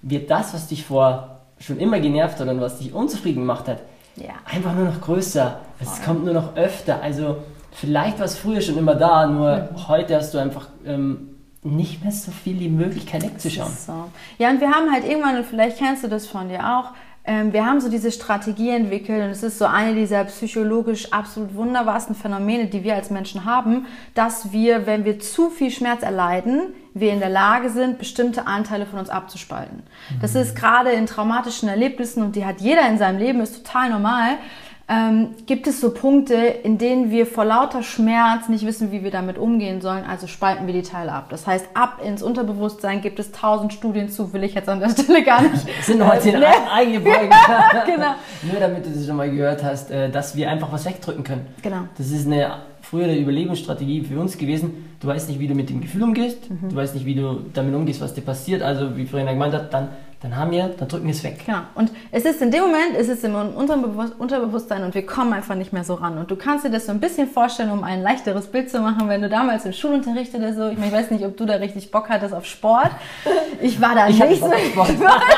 wird 0.03 0.31
das, 0.31 0.55
was 0.55 0.69
dich 0.69 0.85
vor 0.85 1.41
schon 1.59 1.79
immer 1.79 2.01
genervt 2.01 2.39
hat 2.41 2.49
und 2.49 2.61
was 2.61 2.79
dich 2.79 2.93
unzufrieden 2.93 3.41
gemacht 3.41 3.69
hat, 3.69 3.83
ja. 4.17 4.35
einfach 4.45 4.75
nur 4.75 4.85
noch 4.87 5.01
größer. 5.01 5.61
Es 5.81 6.03
kommt 6.03 6.25
nur 6.25 6.35
noch 6.35 6.57
öfter. 6.57 7.03
Also 7.03 7.39
vielleicht 7.73 8.19
war 8.19 8.27
es 8.27 8.37
früher 8.37 8.61
schon 8.61 8.79
immer 8.79 8.95
da, 8.95 9.27
nur 9.27 9.57
mhm. 9.57 9.89
heute 9.89 10.17
hast 10.17 10.35
du 10.35 10.39
einfach 10.39 10.69
ähm, 10.85 11.31
nicht 11.63 12.03
mehr 12.03 12.13
so 12.13 12.31
viel 12.31 12.57
die 12.57 12.69
Möglichkeit 12.69 13.23
wegzuschauen. 13.23 13.73
So. 13.73 13.93
Ja, 14.39 14.51
und 14.51 14.61
wir 14.61 14.71
haben 14.71 14.93
halt 14.93 15.05
irgendwann, 15.05 15.37
und 15.37 15.45
vielleicht 15.45 15.79
kennst 15.79 16.05
du 16.05 16.09
das 16.09 16.27
von 16.27 16.49
dir 16.49 16.61
auch, 16.61 16.93
wir 17.29 17.67
haben 17.67 17.81
so 17.81 17.91
diese 17.91 18.11
Strategie 18.11 18.71
entwickelt 18.71 19.23
und 19.23 19.29
es 19.29 19.43
ist 19.43 19.59
so 19.59 19.67
eine 19.67 19.95
dieser 19.95 20.25
psychologisch 20.25 21.13
absolut 21.13 21.55
wunderbarsten 21.55 22.15
Phänomene, 22.15 22.69
die 22.69 22.85
wir 22.85 22.95
als 22.95 23.11
Menschen 23.11 23.45
haben, 23.45 23.85
dass 24.15 24.51
wir, 24.51 24.87
wenn 24.87 25.05
wir 25.05 25.21
zu 25.21 25.51
viel 25.51 25.71
Schmerz 25.71 26.03
erleiden, 26.03 26.73
wir 26.95 27.13
in 27.13 27.21
der 27.21 27.29
Lage 27.29 27.69
sind, 27.69 27.99
bestimmte 27.99 28.47
Anteile 28.47 28.87
von 28.87 28.99
uns 28.99 29.11
abzuspalten. 29.11 29.83
Das 30.23 30.33
mhm. 30.33 30.41
ist 30.41 30.57
gerade 30.57 30.91
in 30.91 31.05
traumatischen 31.05 31.69
Erlebnissen 31.69 32.23
und 32.23 32.35
die 32.35 32.47
hat 32.47 32.63
jeder 32.63 32.89
in 32.89 32.97
seinem 32.97 33.19
Leben, 33.19 33.41
ist 33.43 33.63
total 33.63 33.91
normal 33.91 34.39
ähm, 34.91 35.35
gibt 35.45 35.67
es 35.67 35.83
so 35.83 35.91
Punkte, 35.91 36.35
in 36.35 36.79
denen 36.79 37.11
wir 37.11 37.27
vor 37.27 37.45
lauter 37.45 37.83
Schmerz 37.83 38.49
nicht 38.49 38.65
wissen, 38.65 38.91
wie 38.91 39.05
wir 39.05 39.11
damit 39.11 39.37
umgehen 39.37 39.83
sollen, 39.83 40.05
also 40.05 40.27
spalten 40.27 40.67
wir 40.67 40.73
die 40.73 40.83
Teile 40.83 41.13
ab. 41.13 41.27
Das 41.29 41.47
heißt, 41.47 41.69
ab 41.75 42.01
ins 42.03 42.23
Unterbewusstsein 42.23 43.03
gibt 43.03 43.19
es 43.19 43.31
tausend 43.31 43.75
Studien 43.75 44.09
zu, 44.09 44.33
will 44.33 44.45
ich 44.45 44.55
jetzt 44.55 44.69
an 44.69 44.81
der 44.81 44.89
Stelle 44.89 45.23
gar 45.23 45.43
nicht. 45.43 45.69
Das 45.79 45.87
sind 45.87 46.03
heute 46.07 46.31
in 46.31 46.43
eigene 46.43 47.01
Folgen. 47.03 47.31
genau. 47.87 48.15
Nur 48.51 48.61
damit 48.61 48.87
du 48.87 48.91
das 48.91 49.07
schon 49.07 49.17
mal 49.17 49.31
gehört 49.31 49.63
hast, 49.63 49.91
äh, 49.91 50.11
dass 50.11 50.35
wir 50.35 50.49
einfach 50.51 50.73
was 50.73 50.87
wegdrücken 50.87 51.23
können. 51.23 51.47
Genau. 51.63 51.83
Das 51.99 52.11
ist 52.11 52.27
eine 52.27 52.63
frühere 52.81 53.15
Überlebensstrategie 53.15 54.05
für 54.05 54.19
uns 54.19 54.39
gewesen. 54.39 54.97
Du 55.01 55.09
weißt 55.09 55.29
nicht, 55.29 55.39
wie 55.39 55.49
du 55.49 55.55
mit 55.55 55.69
dem 55.69 55.83
Gefühl 55.83 56.03
umgehst, 56.03 56.49
mhm. 56.49 56.71
du 56.71 56.77
weißt 56.77 56.95
nicht, 56.95 57.05
wie 57.05 57.15
du 57.15 57.41
damit 57.53 57.75
umgehst, 57.75 58.01
was 58.01 58.15
dir 58.15 58.23
passiert. 58.23 58.63
Also, 58.63 58.97
wie 58.97 59.05
Verena 59.05 59.33
gemeint 59.33 59.53
hat, 59.53 59.73
dann 59.75 59.89
dann 60.21 60.37
haben 60.37 60.51
wir, 60.51 60.69
dann 60.77 60.89
drücken 60.89 61.07
wir 61.07 61.15
es 61.15 61.23
weg. 61.23 61.45
Genau. 61.47 61.61
Und 61.77 61.93
es 62.11 62.25
ist 62.25 62.43
in 62.43 62.51
dem 62.51 62.63
Moment, 62.63 62.97
es 62.97 63.09
ist 63.09 63.23
im 63.23 63.37
Unterbewusstsein 63.37 64.83
und 64.83 64.95
wir 64.95 65.07
kommen 65.07 65.33
einfach 65.33 65.55
nicht 65.55 65.73
mehr 65.73 65.85
so 65.85 65.95
ran. 65.95 66.19
Und 66.19 66.29
du 66.31 66.35
kannst 66.35 66.65
dir 66.65 66.71
das 66.71 66.87
so 66.87 66.93
ein 66.93 66.99
bisschen 66.99 67.29
vorstellen, 67.29 67.71
um 67.71 67.85
ein 67.85 68.03
leichteres 68.03 68.49
Bild 68.49 68.69
zu 68.69 68.81
machen, 68.81 69.09
wenn 69.09 69.23
du 69.23 69.29
damals 69.29 69.65
im 69.65 69.73
Schulunterricht 69.73 70.35
oder 70.35 70.53
so, 70.55 70.69
ich, 70.69 70.77
meine, 70.77 70.89
ich 70.89 70.93
weiß 70.93 71.13
nicht, 71.13 71.25
ob 71.25 71.37
du 71.37 71.45
da 71.45 71.55
richtig 71.55 71.93
Bock 71.93 72.09
hattest 72.09 72.35
auf 72.35 72.47
Sport. 72.47 72.91
Ich 73.61 73.81
war 73.81 73.95
da 73.95 74.09
ich 74.09 74.19
nicht 74.19 74.41
so. 74.41 74.47
Sport. 74.47 74.91
Ich 74.91 75.01
war 75.01 75.19
nicht. 75.19 75.29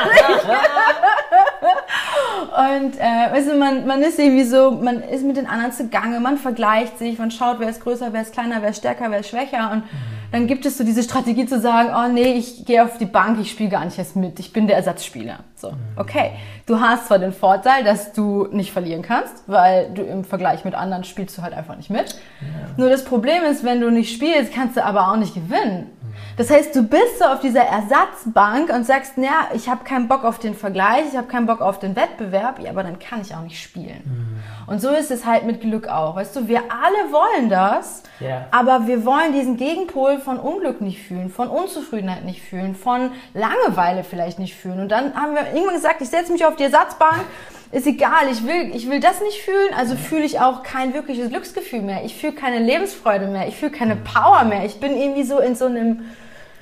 Und 2.51 2.99
äh, 2.99 3.31
weißt 3.31 3.49
du, 3.49 3.55
man, 3.55 3.85
man 3.85 4.01
ist 4.01 4.19
irgendwie 4.19 4.43
so, 4.43 4.71
man 4.71 5.01
ist 5.03 5.23
mit 5.23 5.37
den 5.37 5.47
anderen 5.47 5.71
zugange, 5.71 6.19
man 6.19 6.37
vergleicht 6.37 6.97
sich, 6.97 7.17
man 7.17 7.31
schaut, 7.31 7.59
wer 7.59 7.69
ist 7.69 7.81
größer, 7.81 8.11
wer 8.11 8.23
ist 8.23 8.33
kleiner, 8.33 8.61
wer 8.61 8.71
ist 8.71 8.77
stärker, 8.77 9.09
wer 9.09 9.19
ist 9.19 9.29
schwächer. 9.29 9.71
Und 9.71 9.83
dann 10.31 10.47
gibt 10.47 10.65
es 10.65 10.77
so 10.77 10.83
diese 10.83 11.03
Strategie 11.03 11.45
zu 11.45 11.59
sagen, 11.59 11.89
oh 11.95 12.11
nee, 12.11 12.33
ich 12.33 12.65
gehe 12.65 12.83
auf 12.83 12.97
die 12.97 13.05
Bank, 13.05 13.39
ich 13.39 13.51
spiele 13.51 13.69
gar 13.69 13.83
nicht 13.83 13.97
erst 13.97 14.15
mit, 14.15 14.39
ich 14.39 14.53
bin 14.53 14.67
der 14.67 14.77
Ersatzspieler. 14.77 15.39
So, 15.55 15.73
okay. 15.97 16.31
Du 16.65 16.79
hast 16.79 17.07
zwar 17.07 17.19
den 17.19 17.33
Vorteil, 17.33 17.83
dass 17.83 18.13
du 18.13 18.47
nicht 18.51 18.71
verlieren 18.71 19.01
kannst, 19.01 19.43
weil 19.47 19.91
du 19.93 20.03
im 20.03 20.23
Vergleich 20.23 20.63
mit 20.63 20.73
anderen 20.73 21.03
spielst 21.03 21.37
du 21.37 21.41
halt 21.41 21.53
einfach 21.53 21.75
nicht 21.75 21.89
mit. 21.89 22.15
Ja. 22.41 22.47
Nur 22.77 22.89
das 22.89 23.03
Problem 23.03 23.43
ist, 23.43 23.63
wenn 23.63 23.81
du 23.81 23.91
nicht 23.91 24.13
spielst, 24.13 24.53
kannst 24.53 24.77
du 24.77 24.85
aber 24.85 25.11
auch 25.11 25.17
nicht 25.17 25.33
gewinnen. 25.33 25.89
Das 26.37 26.49
heißt, 26.49 26.75
du 26.75 26.83
bist 26.83 27.19
so 27.19 27.25
auf 27.25 27.39
dieser 27.39 27.63
Ersatzbank 27.63 28.73
und 28.73 28.85
sagst, 28.85 29.17
ja, 29.17 29.47
ich 29.53 29.69
habe 29.69 29.83
keinen 29.83 30.07
Bock 30.07 30.23
auf 30.23 30.39
den 30.39 30.55
Vergleich, 30.55 31.03
ich 31.11 31.17
habe 31.17 31.27
keinen 31.27 31.45
Bock 31.45 31.61
auf 31.61 31.79
den 31.79 31.95
Wettbewerb, 31.95 32.59
ja, 32.59 32.71
aber 32.71 32.83
dann 32.83 32.99
kann 32.99 33.21
ich 33.21 33.35
auch 33.35 33.41
nicht 33.41 33.61
spielen. 33.61 34.01
Mhm. 34.05 34.71
Und 34.71 34.79
so 34.79 34.89
ist 34.89 35.11
es 35.11 35.25
halt 35.25 35.45
mit 35.45 35.61
Glück 35.61 35.87
auch. 35.87 36.15
Weißt 36.15 36.35
du, 36.35 36.47
wir 36.47 36.59
alle 36.69 37.11
wollen 37.11 37.49
das, 37.49 38.03
yeah. 38.21 38.45
aber 38.51 38.87
wir 38.87 39.05
wollen 39.05 39.33
diesen 39.33 39.57
Gegenpol 39.57 40.19
von 40.19 40.39
Unglück 40.39 40.81
nicht 40.81 41.01
fühlen, 41.01 41.29
von 41.29 41.49
Unzufriedenheit 41.49 42.23
nicht 42.23 42.41
fühlen, 42.41 42.75
von 42.75 43.11
Langeweile 43.33 44.03
vielleicht 44.03 44.39
nicht 44.39 44.55
fühlen. 44.55 44.79
Und 44.79 44.89
dann 44.89 45.13
haben 45.15 45.35
wir 45.35 45.53
irgendwann 45.53 45.75
gesagt, 45.75 46.01
ich 46.01 46.09
setze 46.09 46.31
mich 46.31 46.45
auf 46.45 46.55
die 46.55 46.63
Ersatzbank 46.63 47.25
ist 47.71 47.87
egal, 47.87 48.27
ich 48.31 48.45
will, 48.45 48.75
ich 48.75 48.89
will 48.89 48.99
das 48.99 49.21
nicht 49.21 49.37
fühlen, 49.37 49.73
also 49.77 49.95
fühle 49.95 50.23
ich 50.23 50.39
auch 50.39 50.63
kein 50.63 50.93
wirkliches 50.93 51.29
Glücksgefühl 51.29 51.81
mehr. 51.81 52.03
Ich 52.03 52.15
fühle 52.15 52.33
keine 52.33 52.59
Lebensfreude 52.59 53.27
mehr, 53.27 53.47
ich 53.47 53.55
fühle 53.55 53.71
keine 53.71 53.95
Power 53.95 54.43
mehr. 54.43 54.65
Ich 54.65 54.79
bin 54.79 54.95
irgendwie 54.95 55.23
so 55.23 55.39
in 55.39 55.55
so 55.55 55.65
einem 55.65 56.01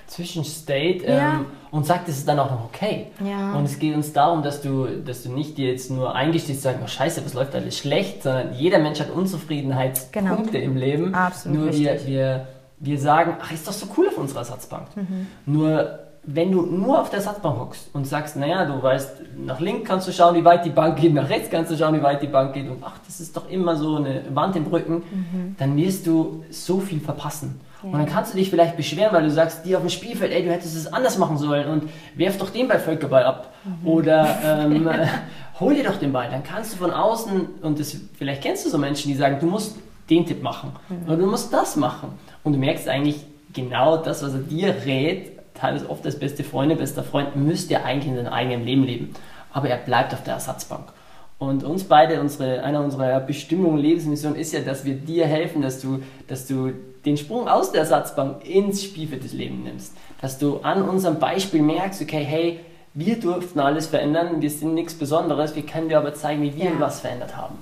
Zwischenstate 0.08 1.06
ähm, 1.06 1.18
ja. 1.18 1.46
und 1.72 1.86
sagt, 1.86 2.10
es 2.10 2.18
ist 2.18 2.28
dann 2.28 2.40
auch 2.40 2.50
noch 2.50 2.66
okay. 2.66 3.08
Ja. 3.24 3.54
Und 3.54 3.66
es 3.66 3.80
geht 3.80 3.96
uns 3.96 4.12
darum, 4.12 4.44
dass 4.44 4.62
du, 4.62 4.86
dass 4.86 5.24
du 5.24 5.32
nicht 5.32 5.58
dir 5.58 5.70
jetzt 5.70 5.92
nur 5.92 6.16
eingestehst, 6.16 6.62
sagen, 6.62 6.80
oh 6.84 6.88
scheiße, 6.88 7.24
was 7.26 7.34
läuft 7.34 7.56
alles 7.56 7.78
schlecht, 7.78 8.24
sondern 8.24 8.54
jeder 8.54 8.80
Mensch 8.80 9.00
hat 9.00 9.12
Unzufriedenheitspunkte 9.12 10.60
genau. 10.60 10.66
im 10.66 10.76
Leben. 10.76 11.14
Absolut. 11.14 11.58
Nur 11.58 11.74
wir, 11.74 12.06
wir, 12.08 12.48
wir 12.80 13.00
sagen, 13.00 13.38
ach, 13.40 13.52
ist 13.52 13.68
doch 13.68 13.74
so 13.74 13.88
cool 13.98 14.08
auf 14.08 14.18
unserer 14.18 14.40
Ersatzbank. 14.40 14.88
Mhm. 14.96 15.28
Nur 15.46 16.00
wenn 16.32 16.52
du 16.52 16.62
nur 16.62 17.02
auf 17.02 17.10
der 17.10 17.22
Satzbank 17.22 17.60
hockst 17.60 17.90
und 17.94 18.06
sagst, 18.06 18.36
naja, 18.36 18.66
du 18.66 18.82
weißt, 18.82 19.22
nach 19.38 19.60
links 19.60 19.88
kannst 19.88 20.08
du 20.08 20.12
schauen, 20.12 20.36
wie 20.36 20.46
weit 20.46 20.64
die 20.64 20.70
Bank 20.70 21.00
geht, 21.00 21.14
nach 21.16 21.30
rechts 21.30 21.50
kannst 21.50 21.72
du 21.72 21.78
schauen, 21.78 21.96
wie 21.96 22.04
weit 22.04 22.22
die 22.22 22.28
Bank 22.28 22.54
geht 22.54 22.70
und 22.70 22.84
ach, 22.84 23.00
das 23.06 23.20
ist 23.20 23.36
doch 23.36 23.50
immer 23.50 23.76
so 23.76 23.96
eine 23.96 24.24
Wand 24.34 24.56
im 24.56 24.68
Rücken, 24.68 24.96
mhm. 24.96 25.56
dann 25.58 25.76
wirst 25.76 26.06
du 26.06 26.44
so 26.50 26.80
viel 26.80 27.00
verpassen. 27.00 27.60
Ja. 27.82 27.90
Und 27.90 28.00
dann 28.00 28.08
kannst 28.08 28.34
du 28.34 28.38
dich 28.38 28.50
vielleicht 28.50 28.76
beschweren, 28.76 29.14
weil 29.14 29.24
du 29.24 29.32
sagst, 29.32 29.66
die 29.66 29.76
auf 29.76 29.82
dem 29.82 29.90
Spielfeld, 29.90 30.34
ey, 30.34 30.44
du 30.44 30.52
hättest 30.52 30.76
es 30.76 30.92
anders 30.92 31.18
machen 31.18 31.38
sollen 31.38 31.68
und 31.70 31.84
werf 32.16 32.38
doch 32.38 32.50
den 32.50 32.68
Ball 32.68 32.80
Völkerball 32.80 33.24
ab. 33.24 33.54
Mhm. 33.64 33.88
Oder 33.88 34.38
ähm, 34.44 34.90
hol 35.60 35.74
dir 35.74 35.86
doch 35.86 35.96
den 35.96 36.12
Ball. 36.12 36.30
Dann 36.30 36.44
kannst 36.44 36.74
du 36.74 36.78
von 36.78 36.92
außen, 36.92 37.48
und 37.62 37.80
das, 37.80 37.96
vielleicht 38.18 38.44
kennst 38.44 38.66
du 38.66 38.70
so 38.70 38.78
Menschen, 38.78 39.10
die 39.10 39.16
sagen, 39.16 39.38
du 39.40 39.46
musst 39.46 39.78
den 40.10 40.26
Tipp 40.26 40.44
machen 40.44 40.74
mhm. 40.90 41.08
oder 41.08 41.18
du 41.18 41.26
musst 41.28 41.54
das 41.54 41.76
machen. 41.78 42.10
Und 42.44 42.54
du 42.54 42.60
merkst 42.60 42.88
eigentlich 42.88 43.26
genau 43.54 43.98
das, 43.98 44.24
was 44.24 44.34
er 44.34 44.40
dir 44.40 44.76
rät, 44.86 45.39
teilweise 45.60 45.90
oft 45.90 46.06
als 46.06 46.18
beste 46.18 46.44
Freunde, 46.44 46.76
bester 46.76 47.04
Freund, 47.04 47.36
müsste 47.36 47.76
er 47.76 47.86
eigentlich 47.86 48.08
in 48.08 48.16
seinem 48.16 48.34
eigenen 48.34 48.66
Leben 48.66 48.84
leben. 48.84 49.14
Aber 49.52 49.70
er 49.70 49.78
bleibt 49.78 50.14
auf 50.14 50.24
der 50.24 50.36
Ersatzbank. 50.36 50.94
Und 51.40 51.64
uns 51.64 51.86
beide, 51.86 52.20
unsere, 52.20 52.64
einer 52.64 52.84
unserer 52.84 53.20
Bestimmungen, 53.22 53.78
Lebensmission 53.78 54.36
ist 54.36 54.52
ja, 54.52 54.60
dass 54.60 54.84
wir 54.84 54.96
dir 54.96 55.26
helfen, 55.26 55.62
dass 55.62 55.80
du, 55.80 56.04
dass 56.28 56.46
du 56.48 56.74
den 57.06 57.16
Sprung 57.16 57.48
aus 57.48 57.72
der 57.72 57.82
Ersatzbank 57.82 58.46
ins 58.46 58.84
Spielfeld 58.84 59.24
des 59.24 59.32
Lebens 59.34 59.64
nimmst. 59.64 59.94
Dass 60.22 60.38
du 60.38 60.58
an 60.58 60.82
unserem 60.82 61.18
Beispiel 61.18 61.62
merkst, 61.62 62.02
okay, 62.02 62.26
hey, 62.26 62.60
wir 62.94 63.20
durften 63.20 63.60
alles 63.60 63.88
verändern, 63.88 64.42
wir 64.42 64.50
sind 64.50 64.74
nichts 64.74 64.94
Besonderes, 64.96 65.56
wir 65.56 65.64
können 65.64 65.88
dir 65.88 66.00
aber 66.00 66.14
zeigen, 66.14 66.42
wie 66.42 66.56
wir 66.56 66.66
ja. 66.66 66.80
was 66.80 67.00
verändert 67.00 67.38
haben. 67.38 67.56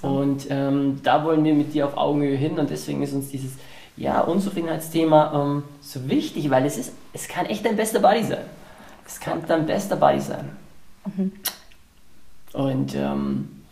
So. 0.00 0.06
Und 0.06 0.46
ähm, 0.48 1.00
da 1.02 1.24
wollen 1.24 1.44
wir 1.44 1.54
mit 1.54 1.74
dir 1.74 1.86
auf 1.86 1.96
Augenhöhe 1.96 2.36
hin 2.36 2.58
und 2.58 2.70
deswegen 2.70 3.02
ist 3.02 3.12
uns 3.12 3.28
dieses 3.28 3.52
ja, 4.00 4.22
Unzufriedenheitsthema 4.22 5.32
ähm, 5.34 5.62
so 5.82 6.08
wichtig, 6.08 6.48
weil 6.48 6.64
es 6.64 6.78
ist, 6.78 6.92
es 7.12 7.28
kann 7.28 7.44
echt 7.46 7.64
dein 7.66 7.76
bester 7.76 8.00
Buddy 8.00 8.24
sein. 8.24 8.44
Es 9.06 9.20
kann 9.20 9.42
dein 9.46 9.66
bester 9.66 9.96
Buddy 9.96 10.20
sein. 10.20 10.48
Mhm. 11.04 11.32
Und 12.54 12.94
ähm, 12.96 13.62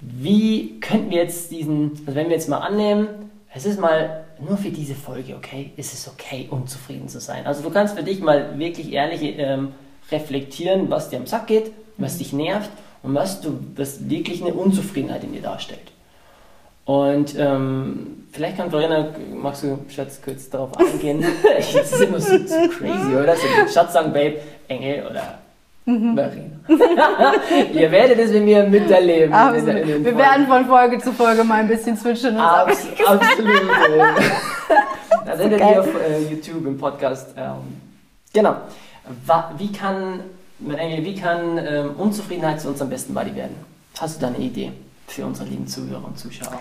wie 0.00 0.78
könnten 0.78 1.10
wir 1.10 1.18
jetzt 1.18 1.50
diesen, 1.50 1.90
also 2.06 2.14
wenn 2.14 2.28
wir 2.28 2.36
jetzt 2.36 2.48
mal 2.48 2.58
annehmen, 2.58 3.08
es 3.52 3.66
ist 3.66 3.80
mal 3.80 4.24
nur 4.38 4.56
für 4.56 4.70
diese 4.70 4.94
Folge, 4.94 5.34
okay, 5.34 5.72
ist 5.76 5.92
es 5.92 6.06
okay, 6.06 6.46
unzufrieden 6.48 7.08
zu 7.08 7.18
sein. 7.18 7.46
Also 7.46 7.62
du 7.62 7.70
kannst 7.70 7.96
für 7.96 8.04
dich 8.04 8.20
mal 8.20 8.56
wirklich 8.58 8.92
ehrlich 8.92 9.22
ähm, 9.38 9.72
reflektieren, 10.12 10.88
was 10.88 11.10
dir 11.10 11.18
am 11.18 11.26
Sack 11.26 11.48
geht, 11.48 11.72
was 11.96 12.14
mhm. 12.14 12.18
dich 12.18 12.32
nervt 12.32 12.70
und 13.02 13.14
was, 13.14 13.40
du, 13.40 13.58
was 13.74 14.08
wirklich 14.08 14.40
eine 14.40 14.54
Unzufriedenheit 14.54 15.24
in 15.24 15.32
dir 15.32 15.42
darstellt. 15.42 15.95
Und 16.86 17.34
ähm, 17.36 18.24
vielleicht 18.30 18.56
kann 18.56 18.70
Verena, 18.70 19.08
magst 19.34 19.64
du, 19.64 19.78
Schatz, 19.88 20.20
kurz 20.24 20.48
darauf 20.48 20.70
eingehen? 20.78 21.20
das 21.56 21.74
ist 21.74 22.00
immer 22.00 22.20
so, 22.20 22.38
so 22.38 22.68
crazy, 22.68 23.14
oder? 23.14 23.34
So, 23.34 23.46
Schatz 23.74 23.92
sagen, 23.92 24.12
Babe, 24.12 24.36
Engel 24.68 25.04
oder 25.10 25.38
mhm. 25.84 26.14
Marina. 26.14 26.60
Ihr 27.72 27.90
werdet 27.90 28.20
es 28.20 28.30
mit 28.30 28.44
mir 28.44 28.62
miterleben. 28.62 29.34
Absolut. 29.34 29.68
In, 29.68 29.88
in 29.88 30.04
Wir 30.04 30.16
werden 30.16 30.46
von 30.46 30.64
Folge 30.64 30.98
zu 30.98 31.12
Folge 31.12 31.42
mal 31.42 31.56
ein 31.56 31.68
bisschen 31.68 31.96
switchen. 31.96 32.38
Abs 32.38 32.86
absolut. 33.06 33.48
da 35.26 35.36
sind 35.36 35.50
wir 35.50 35.80
auf 35.80 35.88
äh, 35.88 36.30
YouTube 36.30 36.66
im 36.66 36.78
Podcast. 36.78 37.34
Ähm, 37.36 37.80
genau. 38.32 38.54
Wie 39.58 39.72
kann, 39.72 40.20
Engel, 40.68 41.04
wie 41.04 41.16
kann 41.16 41.58
ähm, 41.58 41.90
Unzufriedenheit 41.98 42.60
zu 42.60 42.68
unserem 42.68 42.90
besten 42.90 43.12
Buddy 43.12 43.34
werden? 43.34 43.56
Hast 43.98 44.18
du 44.18 44.20
da 44.20 44.28
eine 44.28 44.38
Idee? 44.38 44.70
Für 45.06 45.24
unsere 45.24 45.48
lieben 45.48 45.66
Zuhörer 45.66 46.04
und 46.04 46.18
Zuschauer? 46.18 46.60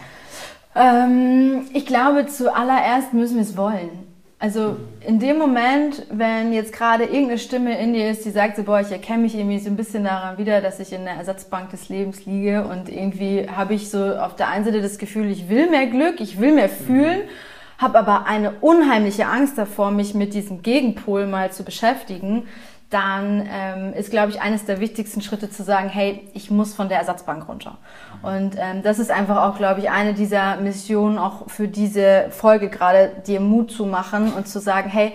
Ähm, 0.75 1.67
ich 1.73 1.85
glaube, 1.85 2.27
zuallererst 2.27 3.13
müssen 3.13 3.35
wir 3.35 3.43
es 3.43 3.55
wollen. 3.55 4.05
Also 4.37 4.75
in 4.99 5.19
dem 5.19 5.37
Moment, 5.37 6.03
wenn 6.11 6.51
jetzt 6.51 6.73
gerade 6.73 7.05
irgendeine 7.05 7.39
Stimme 7.39 7.79
in 7.79 7.93
dir 7.93 8.11
ist, 8.11 8.25
die 8.25 8.31
sagt 8.31 8.57
so, 8.57 8.63
boah, 8.63 8.81
ich 8.81 8.91
erkenne 8.91 9.23
mich 9.23 9.33
irgendwie 9.33 9.59
so 9.59 9.69
ein 9.69 9.77
bisschen 9.77 10.03
daran 10.03 10.37
wieder, 10.37 10.59
dass 10.59 10.79
ich 10.81 10.91
in 10.91 11.05
der 11.05 11.15
Ersatzbank 11.15 11.69
des 11.71 11.87
Lebens 11.87 12.25
liege 12.25 12.65
und 12.65 12.89
irgendwie 12.89 13.47
habe 13.49 13.73
ich 13.73 13.89
so 13.89 14.13
auf 14.15 14.35
der 14.35 14.49
einen 14.49 14.65
Seite 14.65 14.81
das 14.81 14.97
Gefühl, 14.97 15.31
ich 15.31 15.47
will 15.47 15.69
mehr 15.69 15.87
Glück, 15.87 16.19
ich 16.19 16.39
will 16.39 16.53
mehr 16.53 16.67
fühlen, 16.67 17.19
mhm. 17.19 17.81
habe 17.81 17.97
aber 17.97 18.27
eine 18.27 18.51
unheimliche 18.59 19.25
Angst 19.25 19.57
davor, 19.57 19.91
mich 19.91 20.13
mit 20.13 20.33
diesem 20.33 20.61
Gegenpol 20.61 21.27
mal 21.27 21.53
zu 21.53 21.63
beschäftigen, 21.63 22.43
dann 22.89 23.47
ähm, 23.51 23.93
ist, 23.93 24.11
glaube 24.11 24.31
ich, 24.31 24.41
eines 24.41 24.65
der 24.65 24.79
wichtigsten 24.79 25.21
Schritte 25.21 25.49
zu 25.49 25.63
sagen, 25.63 25.89
hey, 25.89 26.29
ich 26.33 26.51
muss 26.51 26.73
von 26.73 26.87
der 26.87 26.99
Ersatzbank 26.99 27.47
runter. 27.47 27.77
Und 28.21 28.55
ähm, 28.57 28.83
das 28.83 28.99
ist 28.99 29.11
einfach 29.11 29.43
auch, 29.43 29.57
glaube 29.57 29.79
ich, 29.79 29.89
eine 29.89 30.13
dieser 30.13 30.57
Missionen 30.57 31.17
auch 31.17 31.49
für 31.49 31.67
diese 31.67 32.27
Folge 32.29 32.69
gerade, 32.69 33.11
dir 33.25 33.39
Mut 33.39 33.71
zu 33.71 33.85
machen 33.85 34.31
und 34.33 34.47
zu 34.47 34.59
sagen, 34.59 34.89
hey, 34.89 35.13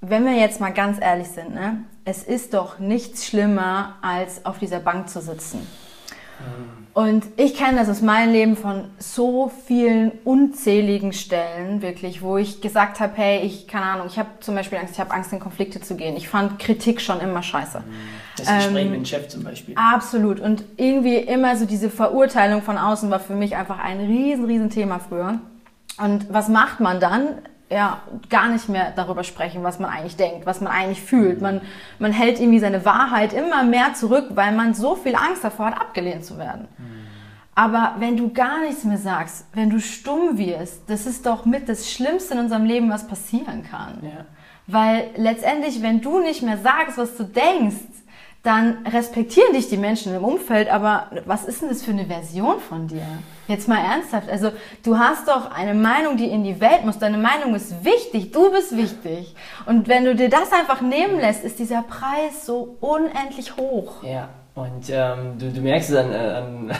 wenn 0.00 0.24
wir 0.24 0.34
jetzt 0.34 0.60
mal 0.60 0.72
ganz 0.72 0.98
ehrlich 1.00 1.28
sind, 1.28 1.54
ne, 1.54 1.84
es 2.04 2.22
ist 2.22 2.54
doch 2.54 2.78
nichts 2.78 3.26
schlimmer, 3.26 3.96
als 4.00 4.46
auf 4.46 4.58
dieser 4.58 4.80
Bank 4.80 5.08
zu 5.10 5.20
sitzen. 5.20 5.58
Mhm. 6.40 6.79
Und 7.00 7.24
ich 7.38 7.54
kenne 7.54 7.78
das 7.78 7.88
aus 7.88 8.02
meinem 8.02 8.30
Leben 8.30 8.56
von 8.58 8.84
so 8.98 9.50
vielen 9.66 10.12
unzähligen 10.24 11.14
Stellen, 11.14 11.80
wirklich, 11.80 12.20
wo 12.20 12.36
ich 12.36 12.60
gesagt 12.60 13.00
habe, 13.00 13.14
hey, 13.16 13.40
ich, 13.40 13.66
keine 13.66 13.86
Ahnung, 13.86 14.06
ich 14.06 14.18
habe 14.18 14.28
zum 14.40 14.54
Beispiel 14.54 14.76
Angst, 14.76 14.92
ich 14.92 15.00
habe 15.00 15.10
Angst, 15.10 15.32
in 15.32 15.40
Konflikte 15.40 15.80
zu 15.80 15.96
gehen. 15.96 16.14
Ich 16.14 16.28
fand 16.28 16.58
Kritik 16.58 17.00
schon 17.00 17.20
immer 17.20 17.42
scheiße. 17.42 17.82
Das 18.36 18.46
Gespräch 18.46 18.84
ähm, 18.84 18.90
mit 18.90 19.00
dem 19.00 19.04
Chef 19.06 19.28
zum 19.28 19.44
Beispiel. 19.44 19.74
Absolut. 19.78 20.40
Und 20.40 20.62
irgendwie 20.76 21.16
immer 21.16 21.56
so 21.56 21.64
diese 21.64 21.88
Verurteilung 21.88 22.60
von 22.60 22.76
außen 22.76 23.10
war 23.10 23.20
für 23.20 23.34
mich 23.34 23.56
einfach 23.56 23.78
ein 23.78 24.00
riesen, 24.00 24.44
riesen 24.44 24.68
Thema 24.68 24.98
früher. 24.98 25.40
Und 25.96 26.30
was 26.30 26.50
macht 26.50 26.80
man 26.80 27.00
dann? 27.00 27.38
Ja, 27.70 28.00
gar 28.28 28.48
nicht 28.48 28.68
mehr 28.68 28.92
darüber 28.94 29.22
sprechen, 29.22 29.62
was 29.62 29.78
man 29.78 29.90
eigentlich 29.90 30.16
denkt, 30.16 30.44
was 30.44 30.60
man 30.60 30.72
eigentlich 30.72 31.02
fühlt. 31.02 31.40
Man, 31.40 31.60
man 32.00 32.12
hält 32.12 32.40
irgendwie 32.40 32.58
seine 32.58 32.84
Wahrheit 32.84 33.32
immer 33.32 33.62
mehr 33.62 33.94
zurück, 33.94 34.30
weil 34.30 34.52
man 34.52 34.74
so 34.74 34.96
viel 34.96 35.14
Angst 35.14 35.44
davor 35.44 35.66
hat, 35.66 35.80
abgelehnt 35.80 36.24
zu 36.24 36.36
werden. 36.36 36.66
Mhm. 36.76 37.00
Aber 37.54 37.96
wenn 37.98 38.16
du 38.16 38.32
gar 38.32 38.60
nichts 38.60 38.84
mehr 38.84 38.98
sagst, 38.98 39.46
wenn 39.52 39.70
du 39.70 39.80
stumm 39.80 40.38
wirst, 40.38 40.88
das 40.88 41.06
ist 41.06 41.26
doch 41.26 41.44
mit 41.44 41.68
das 41.68 41.90
Schlimmste 41.90 42.34
in 42.34 42.40
unserem 42.40 42.64
Leben, 42.64 42.90
was 42.90 43.06
passieren 43.06 43.64
kann. 43.70 43.98
Ja. 44.02 44.24
Weil 44.66 45.10
letztendlich, 45.16 45.82
wenn 45.82 46.00
du 46.00 46.20
nicht 46.20 46.42
mehr 46.42 46.58
sagst, 46.58 46.96
was 46.96 47.16
du 47.16 47.24
denkst, 47.24 47.76
dann 48.42 48.86
respektieren 48.86 49.52
dich 49.52 49.68
die 49.68 49.76
Menschen 49.76 50.14
im 50.14 50.24
Umfeld, 50.24 50.70
aber 50.70 51.10
was 51.26 51.44
ist 51.44 51.60
denn 51.60 51.68
das 51.68 51.82
für 51.82 51.90
eine 51.90 52.06
Version 52.06 52.58
von 52.58 52.88
dir? 52.88 53.02
Jetzt 53.48 53.68
mal 53.68 53.78
ernsthaft. 53.84 54.30
Also 54.30 54.50
du 54.82 54.98
hast 54.98 55.28
doch 55.28 55.50
eine 55.50 55.74
Meinung, 55.74 56.16
die 56.16 56.26
in 56.26 56.42
die 56.42 56.58
Welt 56.58 56.84
muss. 56.86 56.98
Deine 56.98 57.18
Meinung 57.18 57.54
ist 57.54 57.84
wichtig. 57.84 58.32
Du 58.32 58.50
bist 58.50 58.74
wichtig. 58.74 59.34
Und 59.66 59.88
wenn 59.88 60.06
du 60.06 60.14
dir 60.14 60.30
das 60.30 60.52
einfach 60.52 60.80
nehmen 60.80 61.20
lässt, 61.20 61.44
ist 61.44 61.58
dieser 61.58 61.82
Preis 61.82 62.46
so 62.46 62.76
unendlich 62.80 63.56
hoch. 63.56 64.02
Ja, 64.02 64.30
und 64.54 64.88
ähm, 64.88 65.38
du, 65.38 65.50
du 65.50 65.60
merkst 65.60 65.90
es 65.90 65.96
an, 65.96 66.12
äh, 66.12 66.16
an 66.16 66.72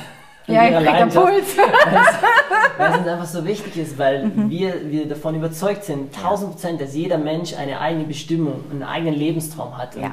ja, 0.47 0.65
ich 0.65 0.87
krieg 0.87 0.97
den 0.97 1.09
Puls. 1.11 1.57
Weil 2.79 3.01
es 3.01 3.07
einfach 3.07 3.27
so 3.27 3.45
wichtig 3.45 3.77
ist, 3.77 3.99
weil 3.99 4.25
mhm. 4.25 4.51
wir, 4.51 4.91
wir 4.91 5.07
davon 5.07 5.35
überzeugt 5.37 5.85
sind, 5.85 6.17
1000 6.17 6.51
Prozent, 6.51 6.81
dass 6.81 6.95
jeder 6.95 7.19
Mensch 7.19 7.55
eine 7.55 7.79
eigene 7.79 8.05
Bestimmung, 8.05 8.65
einen 8.71 8.83
eigenen 8.83 9.15
Lebenstraum 9.15 9.77
hat. 9.77 9.95
Und 9.97 10.03
ja 10.03 10.13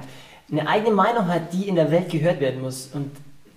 eine 0.51 0.67
eigene 0.67 0.95
Meinung 0.95 1.27
hat, 1.27 1.53
die 1.53 1.67
in 1.67 1.75
der 1.75 1.91
Welt 1.91 2.09
gehört 2.09 2.39
werden 2.39 2.61
muss. 2.61 2.89
Und 2.93 3.11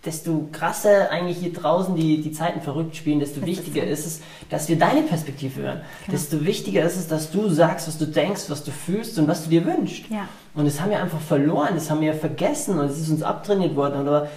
desto 0.04 0.48
krasser 0.50 1.10
eigentlich 1.10 1.38
hier 1.38 1.52
draußen 1.52 1.94
die, 1.94 2.22
die 2.22 2.32
Zeiten 2.32 2.60
verrückt 2.62 2.96
spielen, 2.96 3.20
desto 3.20 3.40
das 3.40 3.46
wichtiger 3.46 3.84
ist, 3.84 4.06
ist, 4.06 4.06
es, 4.06 4.22
dass 4.48 4.68
wir 4.68 4.78
deine 4.78 5.02
Perspektive 5.02 5.60
hören. 5.62 5.80
Genau. 6.06 6.12
Desto 6.12 6.44
wichtiger 6.44 6.82
ist 6.84 6.96
es, 6.96 7.06
dass 7.06 7.30
du 7.30 7.48
sagst, 7.48 7.86
was 7.86 7.98
du 7.98 8.06
denkst, 8.06 8.44
was 8.48 8.64
du 8.64 8.70
fühlst 8.70 9.18
und 9.18 9.28
was 9.28 9.44
du 9.44 9.50
dir 9.50 9.64
wünschst. 9.66 10.08
Ja. 10.08 10.28
Und 10.54 10.64
das 10.64 10.80
haben 10.80 10.90
wir 10.90 11.02
einfach 11.02 11.20
verloren, 11.20 11.74
das 11.74 11.90
haben 11.90 12.00
wir 12.00 12.14
vergessen 12.14 12.78
und 12.78 12.86
es 12.86 12.98
ist 12.98 13.10
uns 13.10 13.22
abtrainiert 13.22 13.76
worden. 13.76 14.06
Aber 14.06 14.28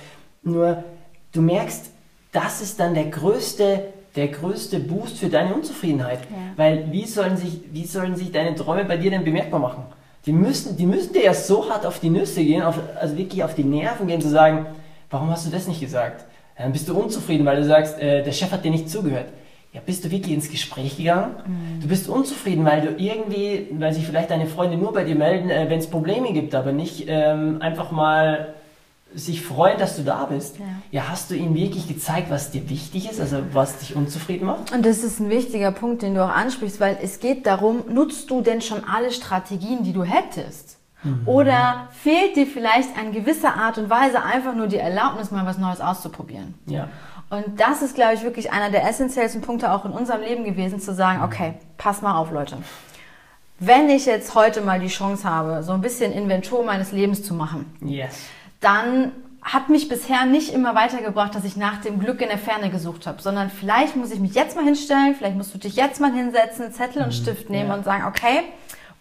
nur 0.44 0.84
du 1.32 1.42
merkst, 1.42 1.90
das 2.34 2.62
ist 2.62 2.80
dann 2.80 2.94
der 2.94 3.06
größte, 3.06 3.86
der 4.16 4.28
größte 4.28 4.80
Boost 4.80 5.20
für 5.20 5.30
deine 5.30 5.56
Unzufriedenheit. 5.56 6.20
Ja. 6.30 6.38
Weil 6.58 6.92
wie 6.92 7.06
sollen, 7.06 7.38
sich, 7.38 7.62
wie 7.72 7.86
sollen 7.86 8.16
sich 8.16 8.32
deine 8.32 8.56
Träume 8.56 8.84
bei 8.84 8.98
dir 8.98 9.12
denn 9.12 9.24
bemerkbar 9.24 9.62
machen? 9.62 9.86
Die 10.26 10.32
müssen, 10.32 10.78
die 10.78 10.86
müssen 10.86 11.14
dir 11.14 11.24
erst 11.24 11.48
so 11.48 11.70
hart 11.70 11.86
auf 11.86 12.00
die 12.00 12.10
Nüsse 12.10 12.44
gehen, 12.44 12.62
auf, 12.62 12.80
also 13.00 13.18
wirklich 13.18 13.44
auf 13.44 13.56
die 13.56 13.64
Nerven 13.64 14.08
gehen, 14.08 14.22
zu 14.22 14.30
sagen, 14.30 14.66
warum 15.10 15.30
hast 15.30 15.46
du 15.46 15.52
das 15.52 15.68
nicht 15.68 15.82
gesagt? 15.82 16.26
Dann 16.58 16.72
bist 16.72 16.88
du 16.88 16.98
unzufrieden, 16.98 17.46
weil 17.46 17.58
du 17.58 17.66
sagst, 17.66 18.00
äh, 18.00 18.24
der 18.24 18.32
Chef 18.32 18.52
hat 18.52 18.64
dir 18.64 18.72
nicht 18.72 18.90
zugehört. 18.90 19.28
Ja, 19.74 19.82
bist 19.84 20.06
du 20.06 20.12
wirklich 20.12 20.34
ins 20.34 20.52
Gespräch 20.52 20.98
gegangen? 20.98 21.36
Mhm. 21.46 21.82
Du 21.82 21.88
bist 21.88 22.08
unzufrieden, 22.08 22.64
weil 22.64 22.82
du 22.82 23.04
irgendwie, 23.04 23.68
weil 23.72 23.92
sich 23.92 24.06
vielleicht 24.06 24.30
deine 24.30 24.46
Freunde 24.46 24.78
nur 24.78 24.94
bei 24.94 25.04
dir 25.04 25.16
melden, 25.16 25.50
äh, 25.50 25.66
wenn 25.70 25.80
es 25.80 25.88
Probleme 25.88 26.32
gibt, 26.32 26.54
aber 26.54 26.72
nicht 26.72 27.06
ähm, 27.08 27.58
einfach 27.60 27.92
mal 27.92 28.54
sich 29.16 29.46
freuen, 29.46 29.78
dass 29.78 29.96
du 29.96 30.04
da 30.04 30.26
bist. 30.26 30.60
Ja. 30.60 30.66
ja. 30.92 31.10
hast 31.10 31.30
du 31.30 31.36
ihnen 31.36 31.56
wirklich 31.56 31.88
gezeigt, 31.88 32.30
was 32.30 32.52
dir 32.52 32.70
wichtig 32.70 33.10
ist, 33.10 33.20
also 33.20 33.38
was 33.54 33.78
dich 33.78 33.96
unzufrieden 33.96 34.46
macht? 34.46 34.72
Und 34.72 34.86
das 34.86 35.04
ist 35.04 35.20
ein 35.20 35.30
wichtiger 35.30 35.72
Punkt, 35.72 36.02
den 36.02 36.16
du 36.16 36.24
auch 36.24 36.30
ansprichst, 36.30 36.80
weil 36.80 36.98
es 37.02 37.20
geht 37.20 37.46
darum, 37.46 37.84
nutzt 37.90 38.30
du 38.30 38.42
denn 38.42 38.62
schon 38.62 38.84
alle 38.86 39.12
Strategien, 39.12 39.84
die 39.84 39.94
du 39.94 40.04
hättest? 40.04 40.78
Mhm. 41.04 41.22
Oder 41.26 41.90
fehlt 41.92 42.36
dir 42.36 42.48
vielleicht 42.48 42.98
an 42.98 43.12
gewisser 43.12 43.56
Art 43.56 43.78
und 43.78 43.90
Weise 43.90 44.24
einfach 44.24 44.56
nur 44.56 44.68
die 44.68 44.78
Erlaubnis, 44.78 45.32
mal 45.32 45.46
was 45.46 45.58
Neues 45.58 45.82
auszuprobieren? 45.82 46.56
Ja. 46.66 46.88
Und 47.30 47.60
das 47.60 47.82
ist, 47.82 47.96
glaube 47.96 48.14
ich, 48.14 48.24
wirklich 48.24 48.52
einer 48.52 48.70
der 48.70 48.88
essentiellsten 48.88 49.42
Punkte 49.42 49.72
auch 49.72 49.86
in 49.86 49.92
unserem 49.92 50.22
Leben 50.22 50.44
gewesen, 50.44 50.80
zu 50.80 50.94
sagen, 50.94 51.24
okay, 51.24 51.56
pass 51.78 52.02
mal 52.02 52.16
auf, 52.16 52.32
Leute. 52.32 52.58
Wenn 53.60 53.90
ich 53.90 54.06
jetzt 54.06 54.36
heute 54.36 54.62
mal 54.62 54.80
die 54.80 54.88
Chance 54.88 55.28
habe, 55.28 55.64
so 55.64 55.72
ein 55.74 55.82
bisschen 55.82 56.12
Inventur 56.12 56.64
meines 56.64 56.92
Lebens 56.92 57.24
zu 57.24 57.34
machen, 57.34 57.66
yes 57.82 58.16
dann 58.64 59.12
hat 59.42 59.70
mich 59.70 59.90
bisher 59.90 60.26
nicht 60.26 60.54
immer 60.54 60.74
weitergebracht, 60.74 61.36
dass 61.36 61.44
ich 61.44 61.58
nach 61.58 61.82
dem 61.82 62.00
Glück 62.00 62.22
in 62.22 62.30
der 62.30 62.38
Ferne 62.38 62.70
gesucht 62.70 63.06
habe, 63.06 63.22
sondern 63.22 63.50
vielleicht 63.50 63.96
muss 63.96 64.12
ich 64.12 64.20
mich 64.20 64.34
jetzt 64.34 64.56
mal 64.56 64.64
hinstellen, 64.64 65.16
vielleicht 65.16 65.36
musst 65.36 65.54
du 65.54 65.58
dich 65.58 65.76
jetzt 65.76 66.00
mal 66.00 66.14
hinsetzen, 66.14 66.72
Zettel 66.72 67.02
und 67.02 67.10
mhm, 67.10 67.12
Stift 67.12 67.50
nehmen 67.50 67.70
ja. 67.70 67.76
und 67.76 67.84
sagen, 67.84 68.06
okay, 68.08 68.44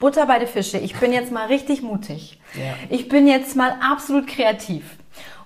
Butter 0.00 0.26
bei 0.26 0.40
den 0.40 0.48
Fische, 0.48 0.78
ich 0.78 0.96
bin 0.96 1.12
jetzt 1.12 1.30
mal 1.30 1.46
richtig 1.46 1.80
mutig. 1.82 2.40
Ja. 2.54 2.74
Ich 2.88 3.08
bin 3.08 3.28
jetzt 3.28 3.54
mal 3.54 3.76
absolut 3.80 4.26
kreativ. 4.26 4.84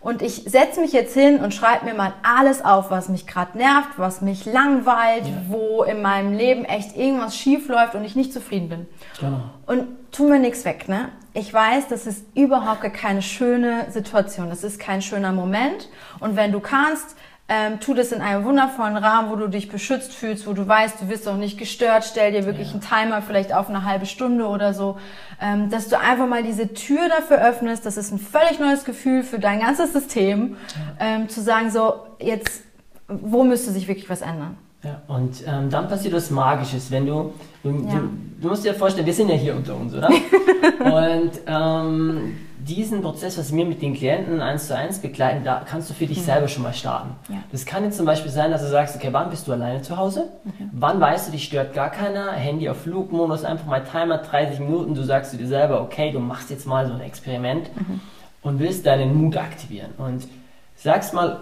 Und 0.01 0.23
ich 0.23 0.45
setze 0.47 0.81
mich 0.81 0.93
jetzt 0.93 1.15
hin 1.15 1.41
und 1.41 1.53
schreibe 1.53 1.85
mir 1.85 1.93
mal 1.93 2.15
alles 2.23 2.65
auf, 2.65 2.91
was 2.91 3.09
mich 3.09 3.27
gerade 3.27 3.59
nervt, 3.59 3.91
was 3.97 4.21
mich 4.21 4.47
langweilt, 4.47 5.27
ja. 5.27 5.33
wo 5.49 5.83
in 5.83 6.01
meinem 6.01 6.33
Leben 6.33 6.65
echt 6.65 6.97
irgendwas 6.97 7.37
schief 7.37 7.69
läuft 7.69 7.95
und 7.97 8.05
ich 8.05 8.15
nicht 8.15 8.33
zufrieden 8.33 8.69
bin. 8.69 8.87
Genau. 9.21 9.43
Und 9.67 9.89
tu 10.13 10.29
mir 10.29 10.39
nichts 10.39 10.65
weg, 10.65 10.89
ne? 10.89 11.11
Ich 11.37 11.53
weiß, 11.53 11.89
das 11.89 12.07
ist 12.07 12.25
überhaupt 12.35 12.83
keine 12.95 13.21
schöne 13.21 13.91
Situation. 13.91 14.49
Das 14.49 14.65
ist 14.65 14.81
kein 14.81 15.03
schöner 15.03 15.33
Moment. 15.33 15.89
Und 16.19 16.35
wenn 16.35 16.51
du 16.51 16.61
kannst, 16.61 17.15
ähm, 17.49 17.79
tu 17.79 17.93
das 17.93 18.11
in 18.11 18.23
einem 18.23 18.45
wundervollen 18.45 18.97
Rahmen, 18.97 19.31
wo 19.31 19.37
du 19.37 19.47
dich 19.47 19.69
beschützt 19.69 20.15
fühlst, 20.15 20.47
wo 20.47 20.55
du 20.55 20.67
weißt, 20.67 21.03
du 21.03 21.09
wirst 21.09 21.29
auch 21.29 21.37
nicht 21.37 21.59
gestört. 21.59 22.05
Stell 22.05 22.33
dir 22.33 22.47
wirklich 22.47 22.69
ja. 22.69 22.73
einen 22.73 22.81
Timer 22.81 23.23
vielleicht 23.23 23.53
auf 23.53 23.69
eine 23.69 23.85
halbe 23.85 24.07
Stunde 24.07 24.47
oder 24.47 24.73
so, 24.73 24.97
ähm, 25.41 25.69
dass 25.69 25.89
du 25.89 26.01
einfach 26.01 26.27
mal 26.27 26.43
diese 26.43 26.73
Tür 26.73 27.09
dafür 27.09 27.47
öffnest. 27.47 27.85
Das 27.85 27.99
ist 27.99 28.13
ein 28.13 28.19
völlig 28.19 28.59
neues 28.59 28.85
Gefühl 28.85 29.23
für 29.23 29.39
dein 29.39 29.61
ganzes 29.61 29.93
System, 29.93 30.57
ja. 30.99 31.07
ähm, 31.07 31.29
zu 31.29 31.43
sagen 31.43 31.71
so, 31.71 32.07
jetzt, 32.19 32.63
wo 33.09 33.45
müsste 33.45 33.73
sich 33.73 33.89
wirklich 33.89 34.09
was 34.09 34.23
ändern? 34.23 34.57
Ja, 34.87 35.03
und 35.15 35.43
ähm, 35.47 35.69
dann 35.71 35.89
passiert 35.89 36.15
was 36.15 36.31
Magisches, 36.31 36.91
wenn 36.91 37.07
du, 37.07 37.33
du, 37.63 37.71
ja. 37.71 37.95
du, 37.95 38.11
du, 38.41 38.49
musst 38.49 38.65
dir 38.65 38.75
vorstellen, 38.75 39.07
wir 39.07 39.15
sind 39.15 39.29
ja 39.29 39.35
hier 39.35 39.57
unter 39.57 39.75
uns, 39.75 39.93
oder? 39.95 40.09
und 40.79 41.33
ähm, 41.47 42.37
diesen 42.59 43.03
Prozess, 43.03 43.37
was 43.37 43.53
wir 43.53 43.65
mit 43.65 43.83
den 43.83 43.95
Klienten 43.95 44.41
eins 44.41 44.69
zu 44.69 44.77
eins 44.77 44.99
begleiten, 44.99 45.45
da 45.45 45.63
kannst 45.69 45.91
du 45.91 45.95
für 45.95 46.07
dich 46.07 46.19
mhm. 46.19 46.25
selber 46.25 46.49
schon 46.49 46.63
mal 46.63 46.73
starten. 46.73 47.11
Ja. 47.29 47.39
Das 47.51 47.67
kann 47.67 47.85
jetzt 47.85 47.97
zum 47.97 48.07
Beispiel 48.07 48.31
sein, 48.31 48.51
dass 48.51 48.63
du 48.63 48.69
sagst, 48.69 48.95
okay, 48.97 49.09
wann 49.11 49.31
bist 49.31 49.49
du 49.49 49.53
alleine 49.53 49.83
zu 49.83 49.97
Hause? 49.97 50.29
Mhm. 50.45 50.71
Wann 50.73 51.01
weißt 51.01 51.29
du, 51.29 51.33
dich 51.33 51.45
stört 51.45 51.75
gar 51.75 51.91
keiner? 51.91 52.33
Handy 52.33 52.69
auf 52.69 52.83
Flugmodus, 52.83 53.45
einfach 53.45 53.67
mal 53.67 53.83
Timer 53.83 54.19
30 54.19 54.61
Minuten, 54.61 54.95
du 54.95 55.03
sagst 55.03 55.33
zu 55.33 55.37
dir 55.37 55.49
selber, 55.49 55.81
okay, 55.81 56.13
du 56.13 56.21
machst 56.21 56.51
jetzt 56.51 56.67
mal 56.67 56.87
so 56.87 56.93
ein 56.93 57.01
Experiment. 57.01 57.71
Mhm 57.77 58.01
und 58.47 58.61
willst 58.61 58.87
deinen 58.87 59.21
Mut 59.21 59.37
aktivieren 59.37 59.91
und 59.99 60.29
sagst 60.77 61.13
mal, 61.13 61.41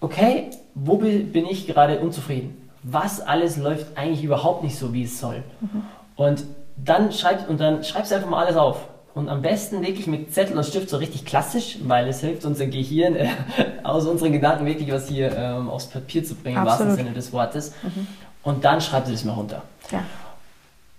okay, 0.00 0.50
wo 0.74 0.96
bin 0.96 1.46
ich 1.46 1.68
gerade 1.68 2.00
unzufrieden? 2.00 2.69
Was 2.82 3.20
alles 3.20 3.56
läuft 3.56 3.96
eigentlich 3.96 4.24
überhaupt 4.24 4.62
nicht 4.62 4.78
so, 4.78 4.92
wie 4.92 5.04
es 5.04 5.20
soll? 5.20 5.42
Mhm. 5.60 5.82
Und 6.16 6.44
dann 6.76 7.12
schreib 7.12 7.48
und 7.48 7.60
dann 7.60 7.84
schreibst 7.84 8.10
du 8.10 8.16
einfach 8.16 8.28
mal 8.28 8.44
alles 8.44 8.56
auf. 8.56 8.88
Und 9.14 9.28
am 9.28 9.42
besten 9.42 9.82
wirklich 9.82 10.06
mit 10.06 10.32
Zettel 10.32 10.56
und 10.56 10.64
Stift 10.64 10.88
so 10.88 10.96
richtig 10.96 11.24
klassisch, 11.24 11.78
weil 11.82 12.08
es 12.08 12.20
hilft 12.20 12.44
unser 12.44 12.66
Gehirn 12.66 13.16
äh, 13.16 13.28
aus 13.82 14.06
unseren 14.06 14.32
Gedanken 14.32 14.66
wirklich 14.66 14.90
was 14.92 15.08
hier 15.08 15.36
ähm, 15.36 15.68
aufs 15.68 15.86
Papier 15.86 16.24
zu 16.24 16.34
bringen, 16.34 16.58
Absolut. 16.58 16.80
im 16.80 16.86
wahrsten 16.88 17.04
Sinne 17.04 17.14
des 17.14 17.32
Wortes. 17.32 17.74
Mhm. 17.82 18.06
Und 18.42 18.64
dann 18.64 18.80
schreibst 18.80 19.08
du 19.08 19.12
das 19.12 19.24
mal 19.24 19.32
runter. 19.32 19.62
Ja. 19.90 20.04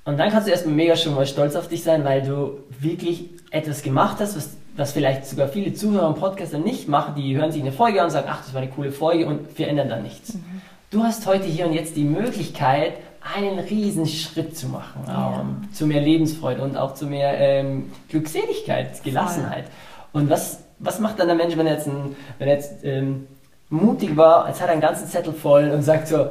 Und 0.04 0.18
dann 0.18 0.30
kannst 0.30 0.48
du 0.48 0.52
erstmal 0.52 0.76
mega 0.76 0.96
schon 0.96 1.16
mal 1.16 1.26
stolz 1.26 1.56
auf 1.56 1.68
dich 1.68 1.84
sein, 1.84 2.04
weil 2.04 2.22
du 2.22 2.60
wirklich 2.80 3.30
etwas 3.52 3.82
gemacht 3.82 4.18
hast, 4.20 4.36
was, 4.36 4.50
was 4.76 4.92
vielleicht 4.92 5.26
sogar 5.26 5.48
viele 5.48 5.74
Zuhörer 5.74 6.08
im 6.08 6.16
Podcast 6.16 6.54
nicht 6.54 6.88
machen. 6.88 7.16
Die 7.16 7.38
hören 7.38 7.52
sich 7.52 7.62
eine 7.62 7.72
Folge 7.72 8.00
an 8.00 8.06
und 8.06 8.12
sagen, 8.12 8.28
ach, 8.30 8.44
das 8.44 8.54
war 8.54 8.62
eine 8.62 8.72
coole 8.72 8.92
Folge 8.92 9.26
und 9.28 9.58
wir 9.58 9.68
ändern 9.68 9.90
dann 9.90 10.04
nichts. 10.04 10.34
Mhm. 10.34 10.62
Du 10.92 11.04
hast 11.04 11.26
heute 11.26 11.46
hier 11.46 11.68
und 11.68 11.74
jetzt 11.74 11.96
die 11.96 12.04
Möglichkeit, 12.04 12.96
einen 13.22 13.60
riesen 13.60 14.06
Schritt 14.06 14.58
zu 14.58 14.68
machen, 14.68 15.04
ja. 15.08 15.40
ähm, 15.40 15.70
zu 15.72 15.88
mehr 15.88 16.02
Lebensfreude 16.02 16.62
und 16.62 16.76
auch 16.76 16.96
zu 16.96 17.06
mehr 17.06 17.40
ähm, 17.40 17.94
Glückseligkeit, 18.10 19.02
Gelassenheit. 19.02 19.64
Voll. 20.12 20.24
Und 20.24 20.30
was, 20.30 20.66
was 20.80 21.00
macht 21.00 21.18
dann 21.18 21.28
der 21.28 21.38
Mensch, 21.38 21.56
wenn 21.56 21.66
er 21.66 21.76
jetzt, 21.76 21.88
ein, 21.88 22.14
wenn 22.40 22.50
er 22.50 22.56
jetzt 22.56 22.84
ähm, 22.84 23.26
mutig 23.70 24.18
war, 24.18 24.50
jetzt 24.50 24.60
hat 24.60 24.68
er 24.68 24.74
einen 24.74 24.82
ganzen 24.82 25.08
Zettel 25.08 25.32
voll 25.32 25.70
und 25.70 25.82
sagt 25.82 26.10
so, 26.10 26.28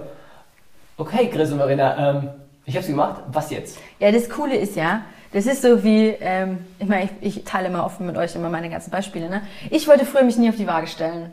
okay, 0.98 1.30
Chris 1.32 1.50
und 1.52 1.56
Marina, 1.56 2.10
ähm, 2.10 2.28
ich 2.66 2.74
habe 2.74 2.82
es 2.82 2.88
gemacht, 2.88 3.22
was 3.32 3.50
jetzt? 3.50 3.78
Ja, 3.98 4.12
das 4.12 4.28
Coole 4.28 4.56
ist 4.56 4.76
ja, 4.76 5.00
das 5.32 5.46
ist 5.46 5.62
so 5.62 5.82
wie, 5.82 6.08
ähm, 6.20 6.58
ich 6.78 6.86
meine, 6.86 7.08
ich, 7.22 7.38
ich, 7.38 7.44
teile 7.44 7.68
immer 7.68 7.86
offen 7.86 8.04
mit 8.04 8.18
euch 8.18 8.34
immer 8.34 8.50
meine 8.50 8.68
ganzen 8.68 8.90
Beispiele. 8.90 9.30
Ne? 9.30 9.40
Ich 9.70 9.88
wollte 9.88 10.04
früher 10.04 10.22
mich 10.22 10.36
nie 10.36 10.50
auf 10.50 10.56
die 10.56 10.66
Waage 10.66 10.86
stellen. 10.86 11.30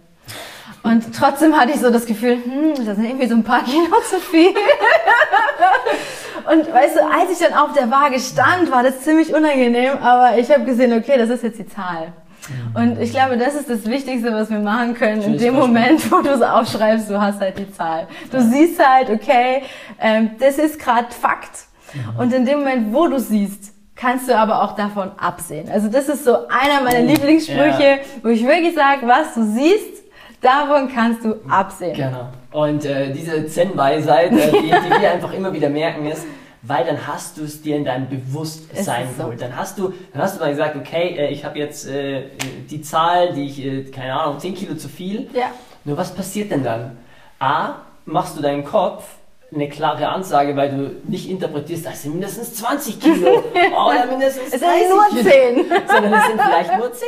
Und 0.83 1.13
trotzdem 1.15 1.57
hatte 1.57 1.71
ich 1.71 1.79
so 1.79 1.89
das 1.89 2.05
Gefühl, 2.05 2.38
hm, 2.43 2.86
das 2.86 2.95
sind 2.95 3.05
irgendwie 3.05 3.27
so 3.27 3.36
ein 3.36 3.43
paar 3.43 3.63
Kilo 3.63 4.00
zu 4.09 4.19
viel. 4.19 4.50
und 6.51 6.74
weißt 6.74 6.95
du, 6.97 7.05
als 7.05 7.31
ich 7.31 7.45
dann 7.45 7.57
auf 7.57 7.74
der 7.74 7.91
Waage 7.91 8.19
stand, 8.19 8.71
war 8.71 8.83
das 8.83 9.01
ziemlich 9.01 9.33
unangenehm, 9.33 9.97
aber 10.01 10.38
ich 10.38 10.50
habe 10.51 10.63
gesehen, 10.63 10.93
okay, 10.93 11.17
das 11.17 11.29
ist 11.29 11.43
jetzt 11.43 11.59
die 11.59 11.67
Zahl. 11.67 12.13
Und 12.74 13.00
ich 13.01 13.12
glaube, 13.12 13.38
das 13.38 13.55
ist 13.55 13.69
das 13.69 13.86
Wichtigste, 13.86 14.31
was 14.31 14.50
wir 14.50 14.59
machen 14.59 14.93
können. 14.93 15.21
In 15.21 15.38
dem 15.38 15.55
Moment, 15.55 16.09
wo 16.12 16.21
du 16.21 16.29
es 16.29 16.41
aufschreibst, 16.41 17.09
du 17.09 17.19
hast 17.19 17.41
halt 17.41 17.57
die 17.57 17.69
Zahl. 17.71 18.07
Du 18.31 18.41
siehst 18.41 18.79
halt, 18.86 19.09
okay, 19.09 19.63
ähm, 20.00 20.31
das 20.39 20.57
ist 20.57 20.79
gerade 20.79 21.07
Fakt. 21.12 21.65
Und 22.17 22.33
in 22.33 22.45
dem 22.45 22.59
Moment, 22.59 22.93
wo 22.93 23.07
du 23.07 23.19
siehst, 23.19 23.74
kannst 23.95 24.29
du 24.29 24.38
aber 24.38 24.62
auch 24.63 24.75
davon 24.75 25.12
absehen. 25.17 25.69
Also 25.69 25.88
das 25.89 26.07
ist 26.07 26.24
so 26.24 26.47
einer 26.47 26.81
meiner 26.83 27.03
oh, 27.03 27.12
Lieblingssprüche, 27.12 27.83
ja. 27.83 27.97
wo 28.21 28.29
ich 28.29 28.45
wirklich 28.45 28.75
sage, 28.75 29.07
was 29.07 29.33
du 29.33 29.43
siehst, 29.43 29.96
davon 30.41 30.89
kannst 30.94 31.24
du 31.25 31.36
absehen. 31.50 31.96
Genau. 31.96 32.29
Und 32.51 32.86
äh, 32.86 33.12
diese 33.12 33.48
Zen-Weisheit, 33.48 34.32
äh, 34.32 34.51
die, 34.51 34.62
die 34.62 34.72
wir 35.01 35.12
einfach 35.12 35.34
immer 35.34 35.53
wieder 35.53 35.70
merken, 35.70 36.08
ist, 36.08 36.25
weil 36.62 36.86
dann 36.86 37.08
hast 37.08 37.38
du 37.38 37.44
es 37.44 37.62
dir 37.62 37.75
in 37.75 37.86
deinem 37.86 38.10
Bewusstsein 38.10 39.08
so. 39.15 39.24
geholt. 39.24 39.41
Dann 39.41 39.56
hast 39.56 39.77
du, 39.77 39.94
dann 40.13 40.22
hast 40.22 40.36
du 40.36 40.39
mal 40.39 40.50
gesagt, 40.50 40.75
okay, 40.75 41.15
äh, 41.17 41.29
ich 41.29 41.46
habe 41.46 41.58
jetzt 41.60 41.88
äh, 41.88 42.29
die 42.70 42.82
Zahl, 42.82 43.34
die 43.34 43.46
ich, 43.46 43.65
äh, 43.65 43.84
keine 43.84 44.20
Ahnung, 44.20 44.39
10 44.39 44.56
Kilo 44.56 44.75
zu 44.75 44.89
viel. 44.89 45.29
Ja. 45.34 45.51
Nur 45.86 45.98
was 45.98 46.13
passiert 46.13 46.51
denn 46.51 46.63
dann? 46.63 46.98
A, 47.39 47.75
machst 48.06 48.38
du 48.38 48.41
deinen 48.41 48.63
Kopf 48.63 49.16
eine 49.53 49.69
klare 49.69 50.09
Ansage, 50.09 50.55
weil 50.57 50.69
du 50.69 51.09
nicht 51.09 51.29
interpretierst, 51.29 51.85
das 51.85 52.03
sind 52.03 52.13
mindestens 52.13 52.55
20 52.55 52.99
Kilo 52.99 53.27
oder 53.87 54.05
mindestens 54.05 54.49
30 54.51 54.61
es 54.61 55.21
sind 55.21 55.65
nur 55.65 55.71
10. 55.71 55.87
sondern 55.87 56.13
es 56.13 56.27
sind 56.27 56.41
vielleicht 56.41 56.77
nur 56.77 56.93
10. 56.93 57.07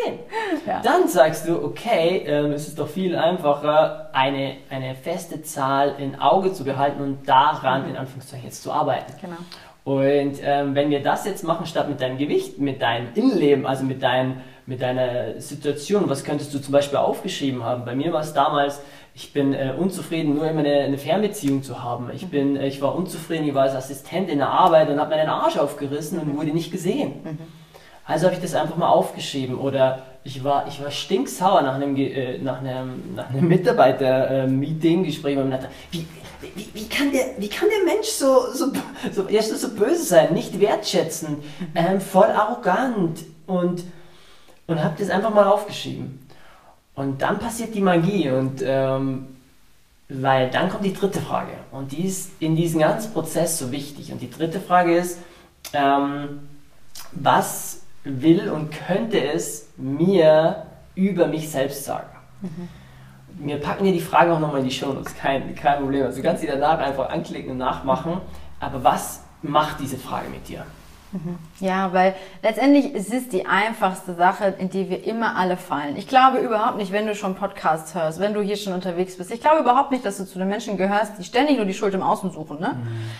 Ja. 0.65 0.81
Dann 0.81 1.07
sagst 1.07 1.47
du, 1.47 1.61
okay, 1.61 2.23
ähm, 2.25 2.53
es 2.53 2.69
ist 2.69 2.79
doch 2.79 2.87
viel 2.87 3.15
einfacher, 3.17 4.09
eine, 4.13 4.55
eine 4.69 4.95
feste 4.95 5.41
Zahl 5.41 5.95
in 5.99 6.17
Auge 6.19 6.53
zu 6.53 6.63
behalten 6.63 7.01
und 7.01 7.27
daran 7.27 7.83
mhm. 7.83 7.89
in 7.89 7.97
Anführungszeichen 7.97 8.45
jetzt 8.45 8.63
zu 8.63 8.71
arbeiten. 8.71 9.13
Genau. 9.19 9.37
Und 9.83 10.39
ähm, 10.43 10.75
wenn 10.75 10.89
wir 10.91 11.01
das 11.01 11.25
jetzt 11.25 11.43
machen, 11.43 11.65
statt 11.65 11.89
mit 11.89 11.99
deinem 11.99 12.17
Gewicht, 12.17 12.59
mit 12.59 12.81
deinem 12.81 13.07
Innenleben, 13.15 13.65
also 13.65 13.83
mit, 13.83 14.03
dein, 14.03 14.41
mit 14.69 14.83
deiner 14.83 15.41
Situation, 15.41 16.07
was 16.09 16.23
könntest 16.23 16.53
du 16.53 16.59
zum 16.59 16.71
Beispiel 16.71 16.99
aufgeschrieben 16.99 17.63
haben? 17.63 17.85
Bei 17.85 17.95
mir 17.95 18.13
war 18.13 18.21
es 18.21 18.33
damals, 18.33 18.81
ich 19.15 19.33
bin 19.33 19.55
äh, 19.55 19.73
unzufrieden, 19.75 20.35
nur 20.35 20.47
immer 20.47 20.59
eine, 20.59 20.81
eine, 20.81 20.99
Fernbeziehung 20.99 21.63
zu 21.63 21.83
haben. 21.83 22.11
Ich, 22.13 22.27
bin, 22.27 22.55
äh, 22.55 22.67
ich 22.67 22.79
war 22.79 22.93
unzufrieden, 22.93 23.47
ich 23.47 23.55
war 23.55 23.63
als 23.63 23.73
Assistent 23.73 24.29
in 24.29 24.37
der 24.37 24.49
Arbeit 24.49 24.89
und 24.89 24.99
habe 24.99 25.15
meinen 25.15 25.27
Arsch 25.27 25.57
aufgerissen 25.57 26.19
und 26.19 26.37
wurde 26.37 26.51
nicht 26.51 26.71
gesehen. 26.71 27.13
Mhm. 27.23 27.37
Also 28.05 28.27
habe 28.27 28.35
ich 28.35 28.41
das 28.43 28.53
einfach 28.53 28.77
mal 28.77 28.89
aufgeschrieben. 28.89 29.57
Oder 29.57 30.03
ich 30.23 30.43
war, 30.43 30.67
ich 30.67 30.81
war 30.83 30.91
stinksauer 30.91 31.63
nach 31.63 31.73
einem, 31.73 31.95
äh, 31.95 32.37
nach 32.37 32.59
einem, 32.59 33.15
nach 33.15 33.31
einem 33.31 33.47
Mitarbeiter-Meeting, 33.47 35.03
Gespräch, 35.03 35.35
dachte, 35.35 35.69
wie, 35.89 36.05
wie, 36.41 36.69
wie, 36.73 36.87
kann 36.87 37.11
der, 37.11 37.25
wie 37.39 37.49
kann 37.49 37.69
der 37.69 37.91
Mensch 37.91 38.09
so, 38.09 38.53
so, 38.53 38.67
so, 39.11 39.27
erstens 39.27 39.61
so 39.61 39.69
böse 39.69 40.03
sein, 40.03 40.31
nicht 40.35 40.59
wertschätzen, 40.59 41.37
mhm. 41.37 41.67
ähm, 41.73 41.99
voll 41.99 42.27
arrogant 42.27 43.21
und, 43.47 43.83
und 44.69 44.83
habe 44.83 44.95
das 44.97 45.09
einfach 45.09 45.33
mal 45.33 45.45
aufgeschrieben. 45.45 46.19
Und 46.95 47.21
dann 47.21 47.39
passiert 47.39 47.73
die 47.73 47.81
Magie 47.81 48.29
und 48.29 48.61
ähm, 48.63 49.27
weil 50.09 50.49
dann 50.49 50.69
kommt 50.69 50.85
die 50.85 50.93
dritte 50.93 51.21
Frage 51.21 51.51
und 51.71 51.91
die 51.91 52.05
ist 52.05 52.31
in 52.39 52.55
diesem 52.55 52.79
ganzen 52.79 53.13
Prozess 53.13 53.57
so 53.57 53.71
wichtig. 53.71 54.11
Und 54.11 54.21
die 54.21 54.29
dritte 54.29 54.59
Frage 54.59 54.95
ist, 54.95 55.19
ähm, 55.73 56.49
was 57.11 57.81
will 58.03 58.49
und 58.49 58.71
könnte 58.71 59.21
es 59.21 59.67
mir 59.77 60.65
über 60.95 61.27
mich 61.27 61.49
selbst 61.49 61.85
sagen? 61.85 62.09
Mhm. 62.41 62.69
Wir 63.41 63.57
packen 63.57 63.85
dir 63.85 63.93
die 63.93 64.01
Frage 64.01 64.33
auch 64.33 64.39
nochmal 64.39 64.59
in 64.59 64.65
die 64.65 64.73
Show 64.73 64.91
Notes, 64.91 65.15
kein, 65.15 65.55
kein 65.55 65.79
Problem. 65.79 66.05
Also 66.05 66.17
du 66.17 66.27
kannst 66.27 66.41
sie 66.41 66.47
danach 66.47 66.79
einfach 66.79 67.09
anklicken 67.09 67.51
und 67.51 67.57
nachmachen. 67.57 68.19
Aber 68.59 68.83
was 68.83 69.21
macht 69.41 69.79
diese 69.79 69.97
Frage 69.97 70.29
mit 70.29 70.47
dir? 70.47 70.65
Mhm. 71.11 71.37
Ja, 71.59 71.91
weil 71.93 72.15
letztendlich 72.43 72.93
ist 72.93 73.11
es 73.11 73.29
die 73.29 73.45
einfachste 73.45 74.13
Sache, 74.13 74.55
in 74.59 74.69
die 74.69 74.89
wir 74.89 75.03
immer 75.05 75.35
alle 75.35 75.57
fallen. 75.57 75.97
Ich 75.97 76.07
glaube 76.07 76.37
überhaupt 76.37 76.77
nicht, 76.77 76.91
wenn 76.91 77.07
du 77.07 77.15
schon 77.15 77.35
Podcasts 77.35 77.95
hörst, 77.95 78.19
wenn 78.19 78.33
du 78.33 78.41
hier 78.41 78.57
schon 78.57 78.73
unterwegs 78.73 79.17
bist. 79.17 79.31
Ich 79.31 79.41
glaube 79.41 79.61
überhaupt 79.61 79.91
nicht, 79.91 80.05
dass 80.05 80.17
du 80.17 80.25
zu 80.25 80.37
den 80.37 80.47
Menschen 80.47 80.77
gehörst, 80.77 81.13
die 81.17 81.23
ständig 81.23 81.57
nur 81.57 81.65
die 81.65 81.73
Schuld 81.73 81.93
im 81.93 82.03
Außen 82.03 82.31
suchen. 82.31 82.59
Ne? 82.59 82.75
Mhm. 82.75 83.11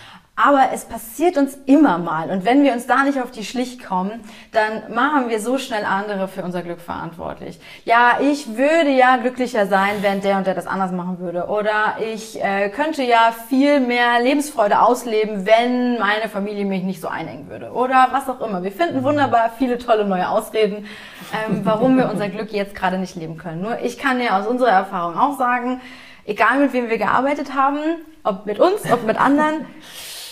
Aber 0.42 0.70
es 0.72 0.84
passiert 0.84 1.36
uns 1.36 1.58
immer 1.66 1.98
mal. 1.98 2.30
Und 2.30 2.44
wenn 2.44 2.62
wir 2.62 2.72
uns 2.72 2.86
da 2.86 3.04
nicht 3.04 3.20
auf 3.20 3.30
die 3.30 3.44
Schlicht 3.44 3.84
kommen, 3.84 4.20
dann 4.52 4.94
machen 4.94 5.28
wir 5.28 5.40
so 5.40 5.58
schnell 5.58 5.84
andere 5.84 6.28
für 6.28 6.42
unser 6.42 6.62
Glück 6.62 6.80
verantwortlich. 6.80 7.60
Ja, 7.84 8.18
ich 8.20 8.56
würde 8.56 8.90
ja 8.90 9.16
glücklicher 9.16 9.66
sein, 9.66 9.96
wenn 10.00 10.22
der 10.22 10.38
und 10.38 10.46
der 10.46 10.54
das 10.54 10.66
anders 10.66 10.92
machen 10.92 11.18
würde. 11.18 11.46
Oder 11.48 11.96
ich 12.12 12.42
äh, 12.42 12.70
könnte 12.70 13.02
ja 13.02 13.34
viel 13.48 13.80
mehr 13.80 14.20
Lebensfreude 14.22 14.80
ausleben, 14.80 15.44
wenn 15.44 15.98
meine 15.98 16.28
Familie 16.30 16.64
mich 16.64 16.84
nicht 16.84 17.02
so 17.02 17.08
einengen 17.08 17.50
würde. 17.50 17.72
Oder 17.72 18.08
was 18.12 18.28
auch 18.28 18.40
immer. 18.40 18.62
Wir 18.62 18.72
finden 18.72 19.02
wunderbar 19.02 19.50
viele 19.58 19.76
tolle 19.78 20.06
neue 20.06 20.28
Ausreden, 20.28 20.86
ähm, 21.34 21.60
warum 21.64 21.98
wir 21.98 22.08
unser 22.08 22.28
Glück 22.28 22.50
jetzt 22.52 22.74
gerade 22.74 22.98
nicht 22.98 23.14
leben 23.14 23.36
können. 23.36 23.60
Nur 23.60 23.80
ich 23.80 23.98
kann 23.98 24.20
ja 24.20 24.38
aus 24.38 24.46
unserer 24.46 24.70
Erfahrung 24.70 25.18
auch 25.18 25.36
sagen, 25.36 25.82
egal 26.24 26.58
mit 26.60 26.72
wem 26.72 26.88
wir 26.88 26.98
gearbeitet 26.98 27.54
haben, 27.54 27.78
ob 28.24 28.46
mit 28.46 28.58
uns, 28.58 28.90
ob 28.90 29.04
mit 29.04 29.20
anderen, 29.20 29.66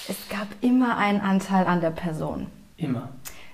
es 0.08 0.28
gab 0.28 0.48
immer 0.62 0.96
einen 0.96 1.20
Anteil 1.20 1.66
an 1.66 1.80
der 1.80 1.90
Person. 1.90 2.46
Immer. 2.76 3.10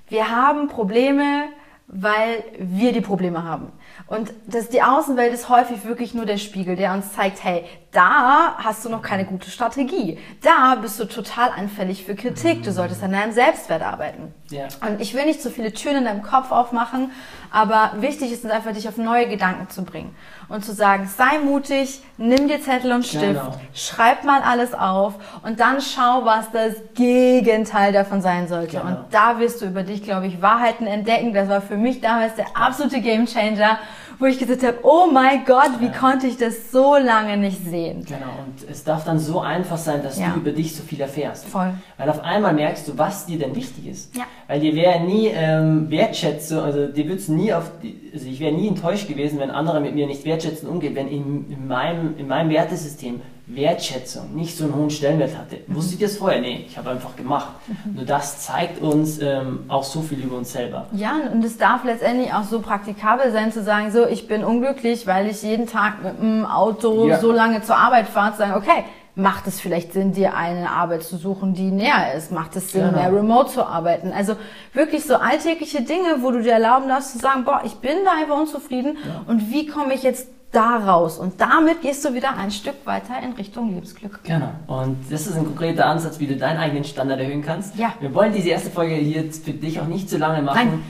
Wir 0.08 0.30
haben 0.30 0.68
Probleme, 0.68 1.48
weil 1.88 2.44
wir 2.58 2.92
die 2.92 3.00
Probleme 3.00 3.42
haben. 3.44 3.72
Und 4.06 4.32
das, 4.46 4.68
die 4.68 4.82
Außenwelt 4.82 5.32
ist 5.32 5.48
häufig 5.48 5.84
wirklich 5.84 6.14
nur 6.14 6.26
der 6.26 6.36
Spiegel, 6.36 6.76
der 6.76 6.92
uns 6.92 7.12
zeigt, 7.12 7.42
hey, 7.42 7.64
da 7.90 8.56
hast 8.58 8.84
du 8.84 8.88
noch 8.88 9.02
keine 9.02 9.24
gute 9.24 9.50
Strategie. 9.50 10.18
Da 10.42 10.74
bist 10.74 10.98
du 10.98 11.04
total 11.04 11.50
anfällig 11.50 12.04
für 12.04 12.14
Kritik. 12.14 12.64
Du 12.64 12.72
solltest 12.72 13.02
an 13.02 13.12
deinem 13.12 13.32
Selbstwert 13.32 13.82
arbeiten. 13.82 14.34
Ja. 14.50 14.66
Und 14.86 15.00
ich 15.00 15.14
will 15.14 15.24
nicht 15.24 15.40
so 15.40 15.48
viele 15.48 15.72
Türen 15.72 15.98
in 15.98 16.04
deinem 16.04 16.22
Kopf 16.22 16.50
aufmachen, 16.50 17.12
aber 17.50 17.92
wichtig 17.98 18.32
ist 18.32 18.44
es 18.44 18.50
einfach, 18.50 18.72
dich 18.72 18.88
auf 18.88 18.96
neue 18.96 19.28
Gedanken 19.28 19.70
zu 19.70 19.84
bringen 19.84 20.14
und 20.48 20.64
zu 20.64 20.72
sagen, 20.72 21.08
sei 21.16 21.38
mutig, 21.38 22.02
nimm 22.18 22.48
dir 22.48 22.60
Zettel 22.60 22.92
und 22.92 23.06
Stift, 23.06 23.24
genau. 23.24 23.54
schreib 23.74 24.24
mal 24.24 24.42
alles 24.42 24.74
auf 24.74 25.14
und 25.44 25.60
dann 25.60 25.80
schau, 25.80 26.24
was 26.24 26.50
das 26.50 26.74
Gegenteil 26.94 27.92
davon 27.92 28.20
sein 28.20 28.48
sollte. 28.48 28.78
Genau. 28.78 28.86
Und 28.86 28.98
da 29.12 29.38
wirst 29.38 29.62
du 29.62 29.66
über 29.66 29.82
dich, 29.82 30.02
glaube 30.02 30.26
ich, 30.26 30.42
Wahrheiten 30.42 30.86
entdecken. 30.86 31.32
Das 31.32 31.48
war 31.48 31.60
für 31.60 31.76
mich 31.76 32.00
damals 32.00 32.34
der 32.34 32.46
absolute 32.54 33.00
Gamechanger 33.00 33.78
wo 34.24 34.28
ich 34.28 34.38
gesagt 34.38 34.62
habe, 34.62 34.78
oh 34.82 35.06
mein 35.12 35.44
Gott, 35.44 35.80
wie 35.80 35.86
ja. 35.86 35.92
konnte 35.92 36.26
ich 36.26 36.38
das 36.38 36.72
so 36.72 36.96
lange 36.96 37.36
nicht 37.36 37.62
sehen? 37.62 38.06
Genau, 38.06 38.32
und 38.46 38.70
es 38.70 38.82
darf 38.82 39.04
dann 39.04 39.18
so 39.18 39.40
einfach 39.40 39.76
sein, 39.76 40.02
dass 40.02 40.18
ja. 40.18 40.30
du 40.30 40.40
über 40.40 40.52
dich 40.52 40.74
so 40.74 40.82
viel 40.82 40.98
erfährst. 40.98 41.44
Voll. 41.44 41.74
Weil 41.98 42.08
auf 42.08 42.24
einmal 42.24 42.54
merkst 42.54 42.88
du, 42.88 42.96
was 42.96 43.26
dir 43.26 43.38
denn 43.38 43.54
wichtig 43.54 43.86
ist. 43.86 44.16
Ja. 44.16 44.22
Weil 44.48 44.60
dir 44.60 44.74
wäre 44.74 45.00
nie 45.00 45.26
ähm, 45.26 45.90
Wertschätzung, 45.90 46.60
also 46.60 46.86
dir 46.86 47.06
würdest 47.06 47.28
nie 47.28 47.52
auf, 47.52 47.70
die, 47.82 48.10
also 48.14 48.26
ich 48.26 48.40
wäre 48.40 48.54
nie 48.54 48.68
enttäuscht 48.68 49.08
gewesen, 49.08 49.38
wenn 49.38 49.50
andere 49.50 49.80
mit 49.80 49.94
mir 49.94 50.06
nicht 50.06 50.24
wertschätzend 50.24 50.70
umgehen, 50.70 50.94
wenn 50.94 51.08
in, 51.08 51.50
in, 51.50 51.68
meinem, 51.68 52.16
in 52.16 52.26
meinem 52.26 52.48
Wertesystem 52.48 53.20
Wertschätzung 53.46 54.34
nicht 54.34 54.56
so 54.56 54.64
einen 54.64 54.74
hohen 54.74 54.90
Stellenwert 54.90 55.36
hatte. 55.36 55.58
Wusstet 55.66 56.00
ihr 56.00 56.06
das 56.06 56.16
vorher? 56.16 56.40
Nee, 56.40 56.64
ich 56.66 56.78
habe 56.78 56.90
einfach 56.90 57.14
gemacht. 57.14 57.48
Mhm. 57.66 57.96
Nur 57.96 58.04
das 58.06 58.40
zeigt 58.40 58.80
uns 58.80 59.20
ähm, 59.20 59.64
auch 59.68 59.84
so 59.84 60.00
viel 60.00 60.18
über 60.18 60.36
uns 60.36 60.52
selber. 60.52 60.86
Ja, 60.92 61.12
und 61.30 61.44
es 61.44 61.58
darf 61.58 61.84
letztendlich 61.84 62.32
auch 62.32 62.44
so 62.44 62.60
praktikabel 62.60 63.32
sein, 63.32 63.52
zu 63.52 63.62
sagen, 63.62 63.90
so, 63.90 64.06
ich 64.06 64.28
bin 64.28 64.44
unglücklich, 64.44 65.06
weil 65.06 65.26
ich 65.26 65.42
jeden 65.42 65.66
Tag 65.66 66.02
mit 66.02 66.18
dem 66.18 66.46
Auto 66.46 67.06
ja. 67.06 67.18
so 67.18 67.32
lange 67.32 67.62
zur 67.62 67.76
Arbeit 67.76 68.08
fahre, 68.08 68.32
zu 68.32 68.38
sagen, 68.38 68.54
okay, 68.54 68.84
macht 69.14 69.46
es 69.46 69.60
vielleicht 69.60 69.92
Sinn, 69.92 70.12
dir 70.12 70.34
eine 70.34 70.70
Arbeit 70.70 71.02
zu 71.02 71.18
suchen, 71.18 71.52
die 71.52 71.70
näher 71.70 72.14
ist? 72.16 72.32
Macht 72.32 72.56
es 72.56 72.72
Sinn, 72.72 72.86
genau. 72.86 72.98
mehr 72.98 73.12
remote 73.12 73.50
zu 73.50 73.66
arbeiten? 73.66 74.10
Also 74.10 74.36
wirklich 74.72 75.04
so 75.04 75.16
alltägliche 75.16 75.82
Dinge, 75.82 76.22
wo 76.22 76.30
du 76.30 76.42
dir 76.42 76.52
erlauben 76.52 76.88
darfst 76.88 77.12
zu 77.12 77.18
sagen, 77.18 77.44
boah, 77.44 77.60
ich 77.64 77.74
bin 77.74 77.96
da 78.04 78.12
einfach 78.20 78.38
unzufrieden 78.38 78.96
ja. 79.06 79.22
und 79.26 79.50
wie 79.50 79.66
komme 79.66 79.92
ich 79.94 80.02
jetzt 80.02 80.28
da 80.54 80.76
raus? 80.76 81.18
Und 81.18 81.40
damit 81.40 81.82
gehst 81.82 82.04
du 82.04 82.14
wieder 82.14 82.36
ein 82.36 82.50
Stück 82.50 82.74
weiter 82.84 83.14
in 83.22 83.32
Richtung 83.32 83.74
Lebensglück. 83.74 84.20
Genau. 84.24 84.50
Und 84.66 84.96
das 85.10 85.26
ist 85.26 85.36
ein 85.36 85.44
konkreter 85.44 85.86
Ansatz, 85.86 86.18
wie 86.20 86.26
du 86.26 86.36
deinen 86.36 86.58
eigenen 86.58 86.84
Standard 86.84 87.20
erhöhen 87.20 87.42
kannst. 87.42 87.76
Ja. 87.76 87.94
Wir 88.00 88.14
wollen 88.14 88.32
diese 88.32 88.48
erste 88.50 88.70
Folge 88.70 88.94
hier 88.94 89.24
für 89.32 89.52
dich 89.52 89.80
auch 89.80 89.86
nicht 89.86 90.08
zu 90.08 90.18
lange 90.18 90.42
machen. 90.42 90.68
Nein. 90.68 90.82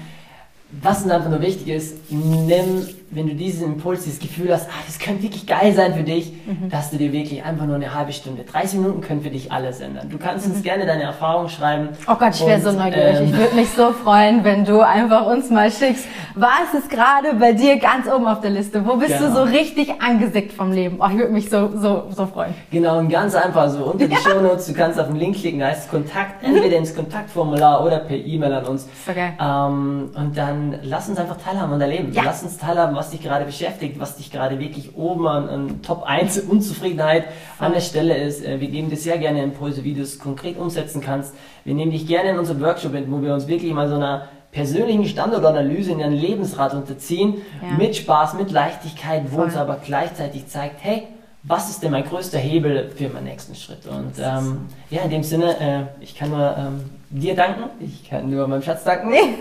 Was 0.82 1.02
uns 1.02 1.12
einfach 1.12 1.30
nur 1.30 1.40
wichtig 1.40 1.68
ist, 1.68 2.10
nimm 2.10 2.86
wenn 3.14 3.26
du 3.26 3.34
diesen 3.34 3.64
Impuls, 3.64 4.04
dieses 4.04 4.18
Gefühl 4.18 4.52
hast, 4.52 4.68
ah, 4.68 4.82
das 4.86 4.98
könnte 4.98 5.22
wirklich 5.22 5.46
geil 5.46 5.72
sein 5.72 5.94
für 5.94 6.02
dich, 6.02 6.32
mhm. 6.46 6.68
dass 6.70 6.90
du 6.90 6.96
dir 6.96 7.12
wirklich 7.12 7.44
einfach 7.44 7.66
nur 7.66 7.76
eine 7.76 7.94
halbe 7.94 8.12
Stunde, 8.12 8.42
30 8.42 8.80
Minuten 8.80 9.00
können 9.00 9.22
für 9.22 9.30
dich 9.30 9.52
alles 9.52 9.80
ändern. 9.80 10.08
Du 10.10 10.18
kannst 10.18 10.46
mhm. 10.46 10.54
uns 10.54 10.62
gerne 10.62 10.86
deine 10.86 11.04
Erfahrungen 11.04 11.48
schreiben. 11.48 11.90
Oh 12.08 12.16
Gott, 12.16 12.34
ich 12.34 12.46
wäre 12.46 12.60
so 12.60 12.72
neugierig. 12.72 13.18
Ähm, 13.18 13.24
ich 13.26 13.36
würde 13.36 13.54
mich 13.54 13.70
so 13.70 13.92
freuen, 13.92 14.44
wenn 14.44 14.64
du 14.64 14.80
einfach 14.80 15.26
uns 15.26 15.50
mal 15.50 15.70
schickst, 15.70 16.06
was 16.34 16.74
ist 16.76 16.90
gerade 16.90 17.34
bei 17.34 17.52
dir 17.52 17.78
ganz 17.78 18.08
oben 18.08 18.26
auf 18.26 18.40
der 18.40 18.50
Liste? 18.50 18.84
Wo 18.86 18.96
bist 18.96 19.18
genau. 19.18 19.28
du 19.28 19.34
so 19.34 19.42
richtig 19.42 20.02
angesickt 20.02 20.52
vom 20.52 20.72
Leben? 20.72 20.98
Oh, 21.00 21.06
ich 21.08 21.16
würde 21.16 21.32
mich 21.32 21.48
so, 21.48 21.70
so, 21.76 22.04
so 22.10 22.26
freuen. 22.26 22.54
Genau, 22.70 22.98
und 22.98 23.08
ganz 23.08 23.34
einfach 23.34 23.68
so 23.68 23.84
unter 23.84 24.08
die 24.08 24.14
ja. 24.14 24.18
Show 24.18 24.40
Notes, 24.40 24.66
du 24.66 24.74
kannst 24.74 24.98
auf 24.98 25.06
den 25.06 25.16
Link 25.16 25.36
klicken, 25.36 25.60
da 25.60 25.66
heißt 25.66 25.90
Kontakt, 25.90 26.42
mhm. 26.42 26.56
entweder 26.56 26.78
ins 26.78 26.94
Kontaktformular 26.94 27.84
oder 27.84 27.98
per 27.98 28.16
E-Mail 28.16 28.52
an 28.52 28.64
uns. 28.66 28.88
Okay. 29.08 29.32
Ähm, 29.40 30.10
und 30.14 30.36
dann 30.36 30.78
lass 30.82 31.08
uns 31.08 31.18
einfach 31.18 31.36
teilhaben 31.36 31.74
an 31.74 31.80
dein 31.80 31.90
Leben. 31.90 32.12
Ja. 32.12 32.22
Lass 32.24 32.42
uns 32.42 32.58
teilhaben, 32.58 32.96
was 32.96 33.03
dich 33.10 33.22
gerade 33.22 33.44
beschäftigt 33.44 33.98
was 33.98 34.16
dich 34.16 34.30
gerade 34.30 34.58
wirklich 34.58 34.96
oben 34.96 35.26
an, 35.26 35.48
an 35.48 35.82
Top 35.82 36.02
1 36.04 36.38
Unzufriedenheit 36.48 37.26
an 37.58 37.72
der 37.72 37.80
Stelle 37.80 38.16
ist. 38.16 38.44
Äh, 38.44 38.60
wir 38.60 38.68
geben 38.68 38.90
dir 38.90 38.96
sehr 38.96 39.18
gerne 39.18 39.42
Impulse, 39.42 39.84
wie 39.84 39.94
du 39.94 40.02
es 40.02 40.18
konkret 40.18 40.58
umsetzen 40.58 41.00
kannst. 41.00 41.34
Wir 41.64 41.74
nehmen 41.74 41.92
dich 41.92 42.06
gerne 42.06 42.30
in 42.30 42.38
unserem 42.38 42.60
Workshop 42.60 42.92
mit, 42.92 43.10
wo 43.10 43.22
wir 43.22 43.34
uns 43.34 43.48
wirklich 43.48 43.72
mal 43.72 43.88
so 43.88 43.94
einer 43.94 44.28
persönlichen 44.52 45.04
Standortanalyse 45.04 45.92
in 45.92 46.00
ihren 46.00 46.12
Lebensrat 46.12 46.74
unterziehen, 46.74 47.38
ja. 47.60 47.76
mit 47.76 47.96
Spaß, 47.96 48.34
mit 48.34 48.52
Leichtigkeit, 48.52 49.24
wo 49.30 49.36
Voll. 49.36 49.44
uns 49.46 49.56
aber 49.56 49.78
gleichzeitig 49.84 50.46
zeigt, 50.46 50.76
hey, 50.82 51.08
was 51.46 51.68
ist 51.68 51.82
denn 51.82 51.90
mein 51.90 52.04
größter 52.04 52.38
Hebel 52.38 52.90
für 52.96 53.08
meinen 53.10 53.24
nächsten 53.24 53.54
Schritt? 53.54 53.86
Und 53.86 54.14
ähm, 54.18 54.66
ja, 54.88 55.02
in 55.02 55.10
dem 55.10 55.22
Sinne, 55.22 55.60
äh, 55.60 56.02
ich 56.02 56.16
kann 56.16 56.30
nur 56.30 56.56
ähm, 56.56 56.90
dir 57.10 57.36
danken, 57.36 57.64
ich 57.80 58.08
kann 58.08 58.30
nur 58.30 58.48
meinem 58.48 58.62
Schatz 58.62 58.82
danken. 58.82 59.10
Nee, 59.10 59.34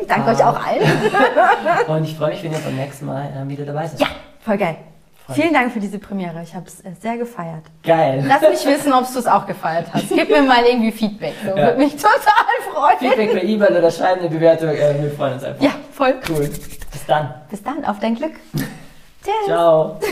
ich 0.00 0.06
danke 0.06 0.30
euch 0.30 0.44
auch 0.44 0.64
allen. 0.64 0.82
und 1.88 2.04
ich 2.04 2.16
freue 2.16 2.30
mich, 2.30 2.42
wenn 2.44 2.52
ihr 2.52 2.58
beim 2.58 2.76
nächsten 2.76 3.06
Mal 3.06 3.24
äh, 3.24 3.48
wieder 3.48 3.64
dabei 3.64 3.88
seid. 3.88 4.00
Ja, 4.00 4.06
voll 4.40 4.58
geil. 4.58 4.76
Voll. 5.26 5.34
Vielen 5.34 5.52
Dank 5.52 5.72
für 5.72 5.80
diese 5.80 5.98
Premiere. 5.98 6.40
Ich 6.42 6.54
habe 6.54 6.66
es 6.66 6.80
äh, 6.80 6.92
sehr 7.00 7.18
gefeiert. 7.18 7.64
Geil. 7.82 8.24
Lass 8.28 8.42
mich 8.42 8.64
wissen, 8.64 8.92
ob 8.92 9.12
du 9.12 9.18
es 9.18 9.26
auch 9.26 9.46
gefeiert 9.46 9.86
hast. 9.92 10.08
Gib 10.08 10.30
mir 10.30 10.42
mal 10.42 10.64
irgendwie 10.64 10.92
Feedback. 10.92 11.34
So, 11.42 11.50
ja. 11.50 11.56
Würde 11.56 11.78
mich 11.78 11.96
total 11.96 12.12
freuen. 12.72 12.98
Feedback 12.98 13.32
per 13.32 13.42
E-Mail 13.42 13.76
oder 13.76 13.90
schreiben 13.90 14.20
eine 14.20 14.30
Bewertung. 14.30 14.68
Äh, 14.68 15.02
wir 15.02 15.10
freuen 15.10 15.34
uns 15.34 15.42
einfach. 15.42 15.62
Ja, 15.62 15.72
voll. 15.92 16.14
Cool. 16.28 16.48
Bis 16.48 17.06
dann. 17.08 17.34
Bis 17.50 17.62
dann. 17.62 17.84
Auf 17.84 17.98
dein 17.98 18.14
Glück. 18.14 18.34
Tschüss. 19.22 19.46
Ciao. 19.46 19.98